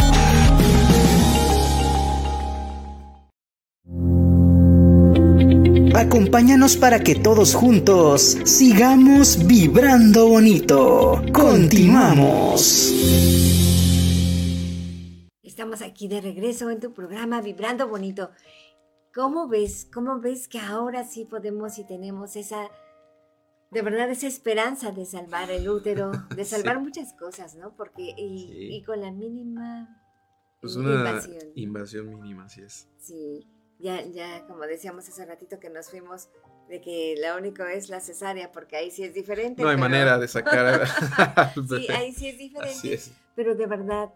[6.05, 11.21] Acompáñanos para que todos juntos sigamos vibrando bonito.
[11.31, 12.91] Continuamos.
[15.43, 18.31] Estamos aquí de regreso en tu programa Vibrando Bonito.
[19.13, 19.87] ¿Cómo ves?
[19.93, 22.63] ¿Cómo ves que ahora sí podemos y tenemos esa,
[23.69, 26.81] de verdad, esa esperanza de salvar el útero, de salvar Sí.
[26.83, 27.75] muchas cosas, ¿no?
[27.77, 28.75] Porque, y, Sí.
[28.77, 30.01] y con la mínima
[30.61, 31.43] Pues una invasión.
[31.53, 32.87] invasión mínima, así es.
[32.97, 33.45] Sí,
[33.81, 36.29] ya, ya como decíamos hace ratito que nos fuimos
[36.69, 39.61] de que la único es la cesárea, porque ahí sí es diferente.
[39.61, 40.87] No hay manera de sacar.
[41.69, 42.99] sí, ahí sí es diferente.
[43.35, 44.13] Pero de verdad,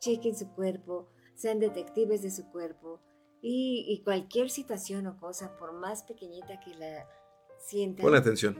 [0.00, 3.00] chequen su cuerpo, sean detectives de su cuerpo
[3.42, 7.08] y, cualquier situación o cosa, por más pequeñita que la
[7.58, 8.04] sientan.
[8.04, 8.56] Ponle atención,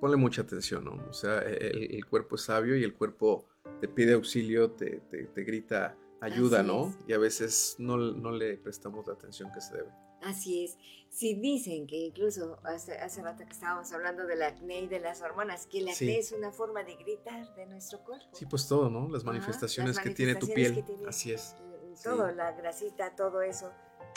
[0.00, 1.04] ponle mucha atención, ¿no?
[1.08, 3.48] O sea, el, cuerpo es sabio y el cuerpo
[3.80, 6.94] te pide auxilio, te, te, grita ayuda, ¿no?
[7.06, 9.90] Y a veces no, no le prestamos la atención que se debe.
[10.22, 10.78] Así es.
[11.08, 15.22] Si dicen que incluso hace, hace rato que estábamos hablando del acné y de las
[15.22, 18.28] hormonas, que el acné es una forma de gritar de nuestro cuerpo.
[18.34, 19.08] Sí, pues todo, ¿no?
[19.08, 20.84] Las manifestaciones, que tiene tu piel.
[21.08, 21.56] Así es.
[22.04, 23.72] Todo, la grasita, todo eso.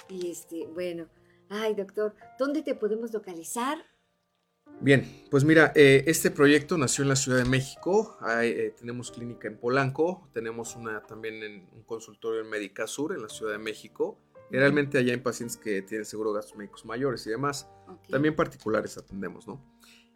[0.09, 1.07] Y este, bueno,
[1.49, 3.77] ay doctor, ¿dónde te podemos localizar?
[4.81, 9.47] Bien, pues mira, eh, este proyecto nació en la Ciudad de México, eh, tenemos clínica
[9.47, 13.59] en Polanco, tenemos una también en un consultorio en Médica Sur en la Ciudad de
[13.59, 14.19] México,
[14.53, 17.67] Generalmente allá hay pacientes que tienen seguro gastos médicos mayores y demás.
[18.07, 19.59] También particulares atendemos, ¿no?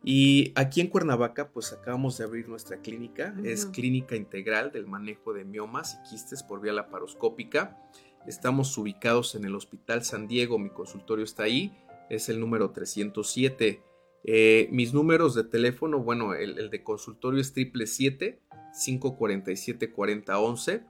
[0.04, 3.36] Y aquí en Cuernavaca, pues acabamos de abrir nuestra clínica.
[3.44, 7.80] Es clínica integral del manejo de miomas y quistes por vía laparoscópica.
[8.28, 10.60] Estamos ubicados en el Hospital San Diego.
[10.60, 11.76] Mi consultorio está ahí.
[12.12, 13.82] Es el número 307.
[14.24, 18.42] Eh, mis números de teléfono, bueno, el, el de consultorio es 777
[18.84, 20.84] 547 4011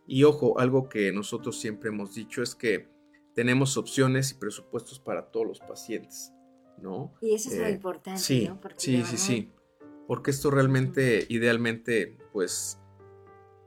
[0.07, 2.89] Y ojo, algo que nosotros siempre hemos dicho es que
[3.35, 6.33] tenemos opciones y presupuestos para todos los pacientes,
[6.79, 7.15] ¿no?
[7.21, 8.61] Y eso es lo eh, importante, sí, ¿no?
[8.77, 9.53] sí, sí, sí.
[10.09, 12.81] Porque esto realmente, idealmente, pues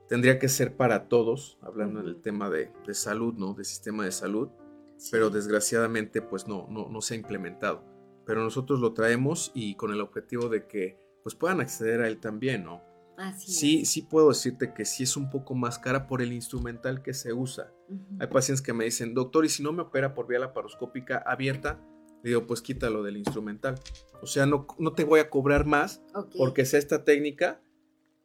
[0.09, 3.53] tendría que ser para todos, hablando del tema de, salud, ¿no?
[3.53, 4.49] De sistema de salud,
[5.12, 7.84] pero desgraciadamente, pues no, no, no se ha implementado.
[8.26, 12.20] Pero nosotros lo traemos y con el objetivo de que pues puedan acceder a él
[12.20, 12.82] también, ¿no?
[13.38, 17.14] sí, sí puedo decirte que sí es un poco más cara por el instrumental que
[17.14, 17.72] se usa.
[18.20, 21.80] Hay pacientes que me dicen, doctor, ¿y si no me opera por vía laparoscópica abierta?
[22.24, 23.80] Le digo, pues quítalo del instrumental.
[24.22, 26.02] O sea, no, no te voy a cobrar más
[26.38, 27.62] porque sea esta técnica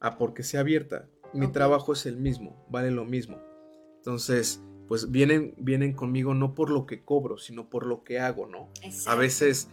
[0.00, 1.08] a porque sea abierta.
[1.32, 3.40] Mi trabajo es el mismo, vale lo mismo.
[3.96, 8.46] Entonces, pues vienen, vienen conmigo no por lo que cobro, sino por lo que hago,
[8.48, 8.68] ¿no?
[9.06, 9.70] A veces,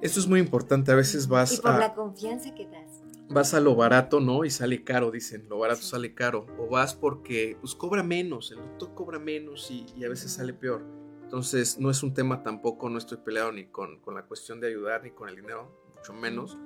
[0.00, 3.60] esto es muy importante, a veces vas y por la confianza que das vas a
[3.60, 4.44] lo barato, ¿no?
[4.44, 6.46] Y sale caro, dicen, lo barato sale caro.
[6.58, 10.82] O vas porque, pues cobra menos, el doctor cobra menos y, a veces sale peor.
[11.22, 15.02] Entonces, no es un tema tampoco, no estoy peleado ni con, la cuestión de ayudar
[15.02, 16.58] ni con el dinero, mucho menos,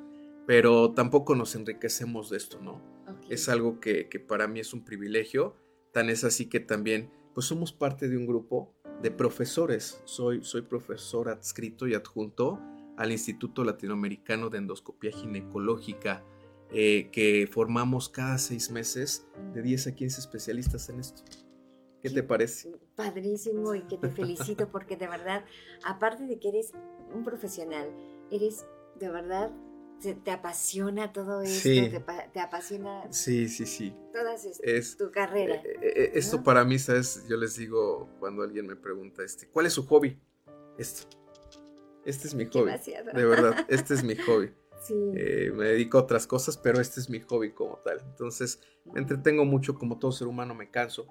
[0.47, 2.83] pero tampoco nos enriquecemos de esto, ¿no?
[3.29, 5.55] Es algo que, para mí es un privilegio,
[5.93, 8.73] tan es así que también, pues somos parte de un grupo
[9.03, 10.01] de profesores.
[10.07, 12.59] Soy, soy profesor adscrito y adjunto
[12.97, 16.25] al Instituto Latinoamericano de Endoscopía Ginecológica
[16.71, 21.25] eh, que formamos cada seis meses de 10 a 15 especialistas en esto.
[22.03, 22.73] ¿Qué te parece?
[22.95, 25.45] Padrísimo y que te felicito porque de verdad,
[25.85, 26.73] aparte de que eres
[27.15, 27.87] un profesional,
[28.31, 28.65] eres
[28.99, 29.53] de verdad,
[30.01, 31.69] te, apasiona todo esto,
[32.33, 33.95] te, apasiona sí, sí, sí.
[34.13, 34.37] toda
[34.99, 35.55] tu carrera.
[35.57, 37.27] Eh, eh, esto para mí, ¿sabes?
[37.29, 40.19] Yo les digo cuando alguien me pregunta, este, ¿cuál es su hobby?
[40.79, 41.09] Esto.
[42.05, 42.73] Este es mi hobby.
[43.15, 44.51] De verdad, este es mi hobby.
[44.89, 47.99] Eh, me dedico a otras cosas, pero este es mi hobby como tal.
[48.09, 51.09] Entonces, me entretengo mucho, como todo ser humano me canso,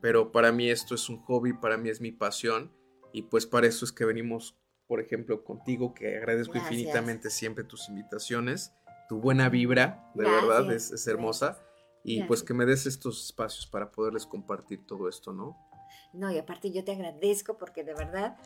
[0.00, 2.72] pero para mí esto es un hobby, para mí es mi pasión,
[3.12, 7.88] y pues para eso es que venimos, por ejemplo, contigo, que agradezco infinitamente siempre tus
[7.88, 8.72] invitaciones,
[9.08, 11.58] tu buena vibra, de verdad, es, hermosa,
[12.02, 15.56] y pues que me des estos espacios para poderles compartir todo esto, ¿no?
[16.12, 18.36] No, y aparte yo te agradezco porque de verdad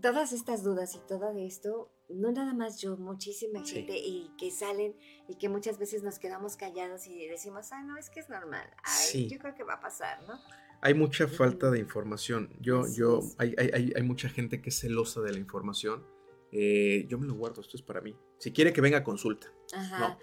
[0.00, 4.96] todas estas dudas y todo esto, no nada más yo, muchísima gente y que salen
[5.28, 8.66] y que muchas veces nos quedamos callados y decimos, ah, no, es que es normal,
[8.84, 10.38] Ay, yo creo que va a pasar, ¿no?
[10.82, 12.50] Hay mucha falta de información.
[12.60, 16.04] Yo, yo, hay, hay, hay, mucha gente que es celosa de la información.
[16.50, 18.16] Eh, yo me lo guardo, esto es para mí.
[18.38, 19.46] Si quiere que venga consulta.
[19.72, 20.18] Ajá.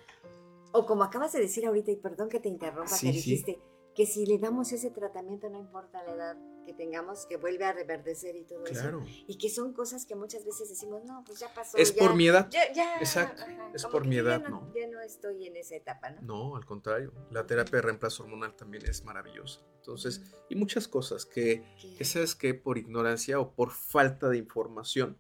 [0.74, 3.60] O como acabas de decir ahorita, y perdón que te interrumpa, que dijiste,
[3.96, 7.74] que si le damos ese tratamiento, no importa la edad que tengamos, que vuelve a
[7.74, 9.04] reverdecer y todo eso.
[9.28, 11.78] Y que son cosas que muchas veces decimos, no, pues ya pasó.
[11.78, 12.50] Es por mi edad.
[12.52, 13.44] Ya, Exacto.
[13.74, 16.22] Es por mi edad, no, Ya no estoy en esa etapa, ¿no?
[16.22, 17.14] No, al contrario.
[17.32, 19.62] La terapia de reemplazo hormonal también es maravillosa.
[19.78, 21.64] Entonces, y muchas cosas que,
[21.98, 25.18] que sabes que por ignorancia o por falta de información,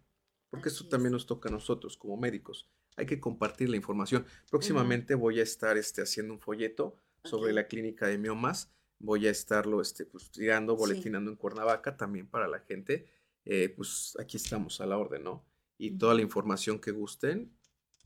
[0.49, 0.89] porque Así esto es.
[0.89, 2.69] también nos toca a nosotros como médicos.
[2.95, 4.25] Hay que compartir la información.
[4.51, 7.55] Próximamente voy a estar este, haciendo un folleto sobre Ok.
[7.55, 8.71] la clínica de miomas.
[8.99, 10.79] Voy a estarlo este, pues, tirando, Sí.
[10.79, 13.07] boletinando en Cuernavaca también para la gente.
[13.45, 15.45] Eh, pues aquí estamos a la orden, ¿no?
[15.77, 17.55] Y toda la información que gusten,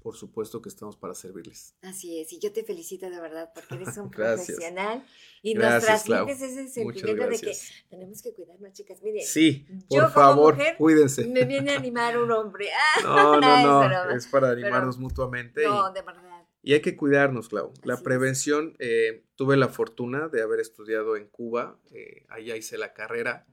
[0.01, 1.75] por supuesto que estamos para servirles.
[1.81, 5.03] Así es, y yo te felicito de verdad porque eres un profesional
[5.41, 6.25] y Gracias, nos Clau.
[6.27, 7.57] transmites ese Muchas sentimiento de que
[7.89, 9.01] tenemos que cuidarnos, chicas.
[9.01, 11.25] Mire, Sí, yo por como favor, mujer cuídense.
[11.25, 12.67] me viene a animar un hombre.
[13.03, 15.63] No, no, es no, no, es para Pero- animarnos mutuamente.
[15.63, 16.42] y- no, de verdad.
[16.63, 17.73] Y hay que cuidarnos, Clau.
[17.83, 22.77] La Así prevención, eh, tuve la fortuna de haber estudiado en Cuba, eh, allá hice
[22.77, 23.45] la carrera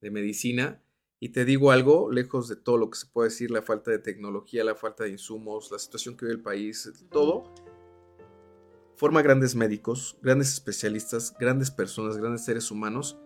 [0.00, 0.82] de medicina
[1.18, 3.98] y te digo algo, lejos de todo lo que se puede decir, la falta de
[3.98, 7.54] tecnología, la falta de insumos, la situación que vive el país, todo,
[8.96, 13.18] forma grandes médicos, grandes especialistas, grandes personas, grandes seres humanos,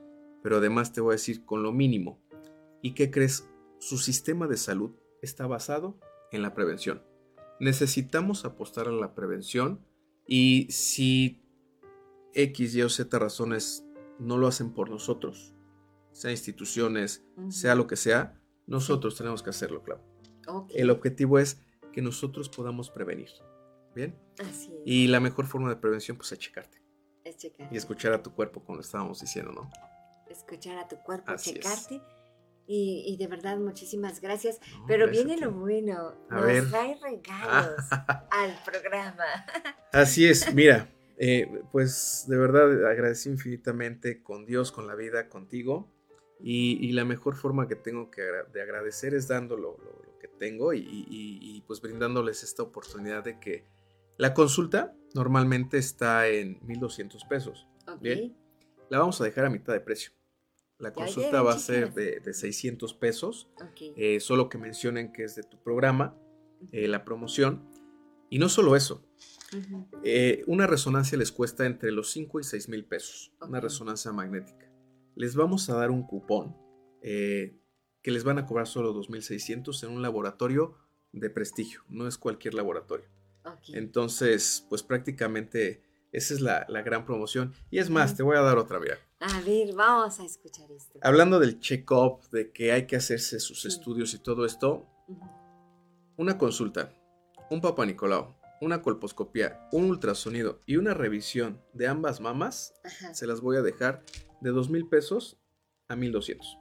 [0.42, 2.22] pero además te voy a decir con lo mínimo.
[2.80, 3.48] ¿Y qué crees?
[3.78, 5.98] Su sistema de salud está basado
[6.30, 7.02] en la prevención.
[7.62, 9.86] Necesitamos apostar a la prevención
[10.26, 11.44] y si
[12.34, 13.86] X, Y o Z razones
[14.18, 15.54] no lo hacen por nosotros,
[16.10, 18.36] sea instituciones, sea lo que sea,
[18.66, 20.02] nosotros tenemos que hacerlo, claro.
[20.48, 23.30] Ok, El objetivo es que nosotros podamos prevenir.
[23.94, 24.18] ¿Bien?
[24.40, 24.82] Así es.
[24.84, 26.82] Y la mejor forma de prevención pues es checarte
[27.22, 27.72] es checar.
[27.72, 29.70] y escuchar a tu cuerpo como estábamos diciendo, ¿no?
[30.28, 31.88] escuchar a tu cuerpo, Así es.
[32.66, 34.60] Y, y de verdad, muchísimas gracias.
[34.78, 36.14] No, Pero gracias viene lo bueno.
[36.30, 36.68] A Nos ver.
[36.70, 37.84] trae regalos
[38.30, 39.24] al programa.
[39.92, 40.88] Así es, mira,
[41.18, 45.90] eh, pues de verdad agradecí infinitamente con Dios, con la vida, contigo.
[46.44, 50.02] Y, y la mejor forma que tengo que agra- de agradecer es dando lo, lo-
[50.06, 53.64] lo que tengo y, y- y, pues brindándoles esta oportunidad de que
[54.18, 57.68] la consulta normalmente está en 1200 pesos.
[57.86, 58.00] Ok.
[58.00, 58.36] Bien.
[58.90, 60.12] La vamos a dejar a mitad de precio.
[60.82, 63.48] La consulta va a ser de, de 600 pesos,
[63.96, 66.18] eh, solo que mencionen que es de tu programa,
[66.72, 67.62] eh, la promoción.
[68.28, 69.06] Y no solo eso,
[70.02, 74.72] eh, una resonancia les cuesta entre los 5 y 6 mil pesos, una resonancia magnética.
[75.14, 76.56] Les vamos a dar un cupón
[77.00, 80.78] que les van a cobrar solo 2.600 en un laboratorio
[81.12, 83.06] de prestigio, no es cualquier laboratorio.
[83.72, 87.52] Entonces, pues prácticamente esa es la, la gran promoción.
[87.70, 88.98] Y es más, te voy a dar otra, mira.
[89.24, 90.98] A ver, vamos a escuchar esto.
[91.02, 93.68] Hablando del check-up, de que hay que hacerse sus Sí.
[93.68, 94.86] estudios y todo esto,
[96.16, 96.92] una consulta,
[97.50, 103.14] un papá Nicolau, una colposcopía, un ultrasonido y una revisión de ambas mamas, Ajá.
[103.14, 104.04] se las voy a dejar
[104.40, 105.38] de dos mil pesos
[105.88, 106.58] a 1200.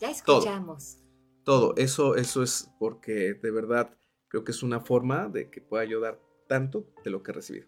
[0.00, 0.38] Ya todo.
[0.40, 0.98] escuchamos.
[1.44, 3.96] Todo, eso, eso es porque de verdad
[4.28, 7.66] creo que es una forma de que pueda ayudar tanto de lo que he recibido.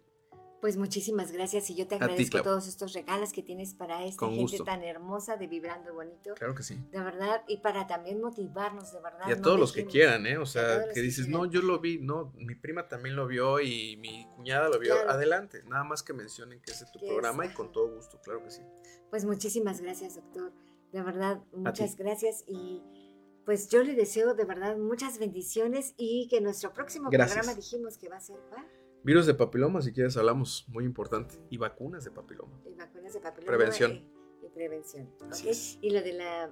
[0.60, 4.30] Pues muchísimas gracias y yo te agradezco todos estos regalos que tienes para esta Con
[4.34, 4.64] gente gusto.
[4.64, 6.34] tan hermosa de Vibrando Bonito.
[6.34, 6.78] Claro que sí.
[6.92, 9.26] De verdad, y para también motivarnos, de verdad.
[9.26, 10.36] Y a no todos los que quieran, ¿eh?
[10.36, 13.96] O sea, que dices, no, yo lo vi, no, mi prima también lo vio y
[13.96, 14.94] mi cuñada lo vio.
[14.94, 15.10] Claro.
[15.10, 18.20] Adelante, nada más que mencionen que es de tu es, programa y con todo gusto,
[18.22, 18.62] claro que sí.
[19.08, 20.52] Pues muchísimas gracias, doctor.
[20.92, 22.82] De verdad, muchas gracias y
[23.46, 27.38] pues yo le deseo de verdad muchas bendiciones y que nuestro próximo Gracias.
[27.38, 28.66] programa dijimos que va a ser ¿cuál?
[29.02, 31.36] Virus de papiloma, si quieres hablamos, muy importante.
[31.48, 32.60] Y vacunas de papiloma.
[32.66, 33.92] Y vacunas de papiloma Prevención.
[34.42, 35.10] Y, y prevención.
[35.80, 36.50] Y lo de la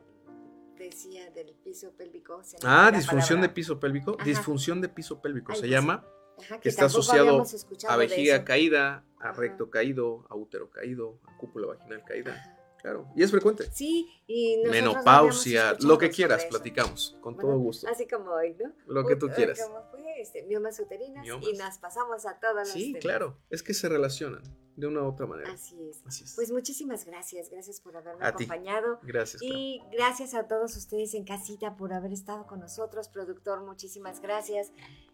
[0.78, 2.42] decía del piso pélvico.
[2.42, 4.14] se Ah, disfunción de piso pélvico.
[4.18, 4.24] Ajá.
[4.24, 6.05] Disfunción de piso pélvico se llama.
[6.40, 7.42] Ajá, que está asociado
[7.88, 9.40] A vejiga caída, a Ajá.
[9.40, 12.57] recto caído, a útero caído, a cúpula vaginal caída.
[12.80, 13.09] Claro.
[13.16, 13.68] Y es frecuente.
[13.72, 17.16] Sí, y no Menopausia, lo que quieras, platicamos.
[17.20, 17.88] Con Bueno, todo gusto.
[17.88, 18.72] Así como hoy, ¿no?
[18.86, 19.60] Lo que tú Ut- quieras.
[19.62, 23.02] Como fue este, miomas uterinas y nos pasamos a todos los Sí, temas.
[23.02, 23.36] claro.
[23.50, 24.42] Es que se relacionan
[24.76, 25.52] de una u otra manera.
[25.52, 26.02] Así es.
[26.06, 26.34] Así es.
[26.36, 28.44] Pues muchísimas gracias, gracias por haberme A ti.
[28.44, 29.00] acompañado.
[29.02, 29.42] Gracias.
[29.42, 33.09] Y gracias a todos ustedes en casita por haber estado con nosotros.
[33.09, 34.70] Productor, muchísimas gracias.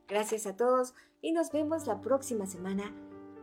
[0.07, 0.93] Gracias a todos.
[1.23, 2.95] Y nos vemos la próxima semana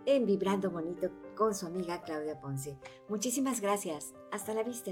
[0.05, 2.77] en Vibrando Bonito con su amiga Claudia Ponce.
[3.09, 4.13] Muchísimas gracias.
[4.31, 4.91] Hasta la vista.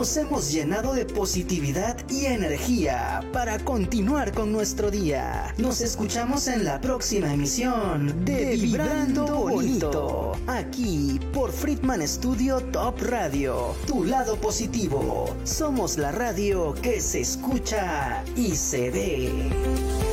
[0.00, 5.54] Nos hemos llenado de positividad y energía para continuar con nuestro día.
[5.58, 13.74] Nos escuchamos en la próxima emisión de Vibrando Bonito, aquí por Friedman Studio Top Radio,
[13.86, 15.36] tu lado positivo.
[15.44, 20.09] Somos la radio que se escucha y se ve.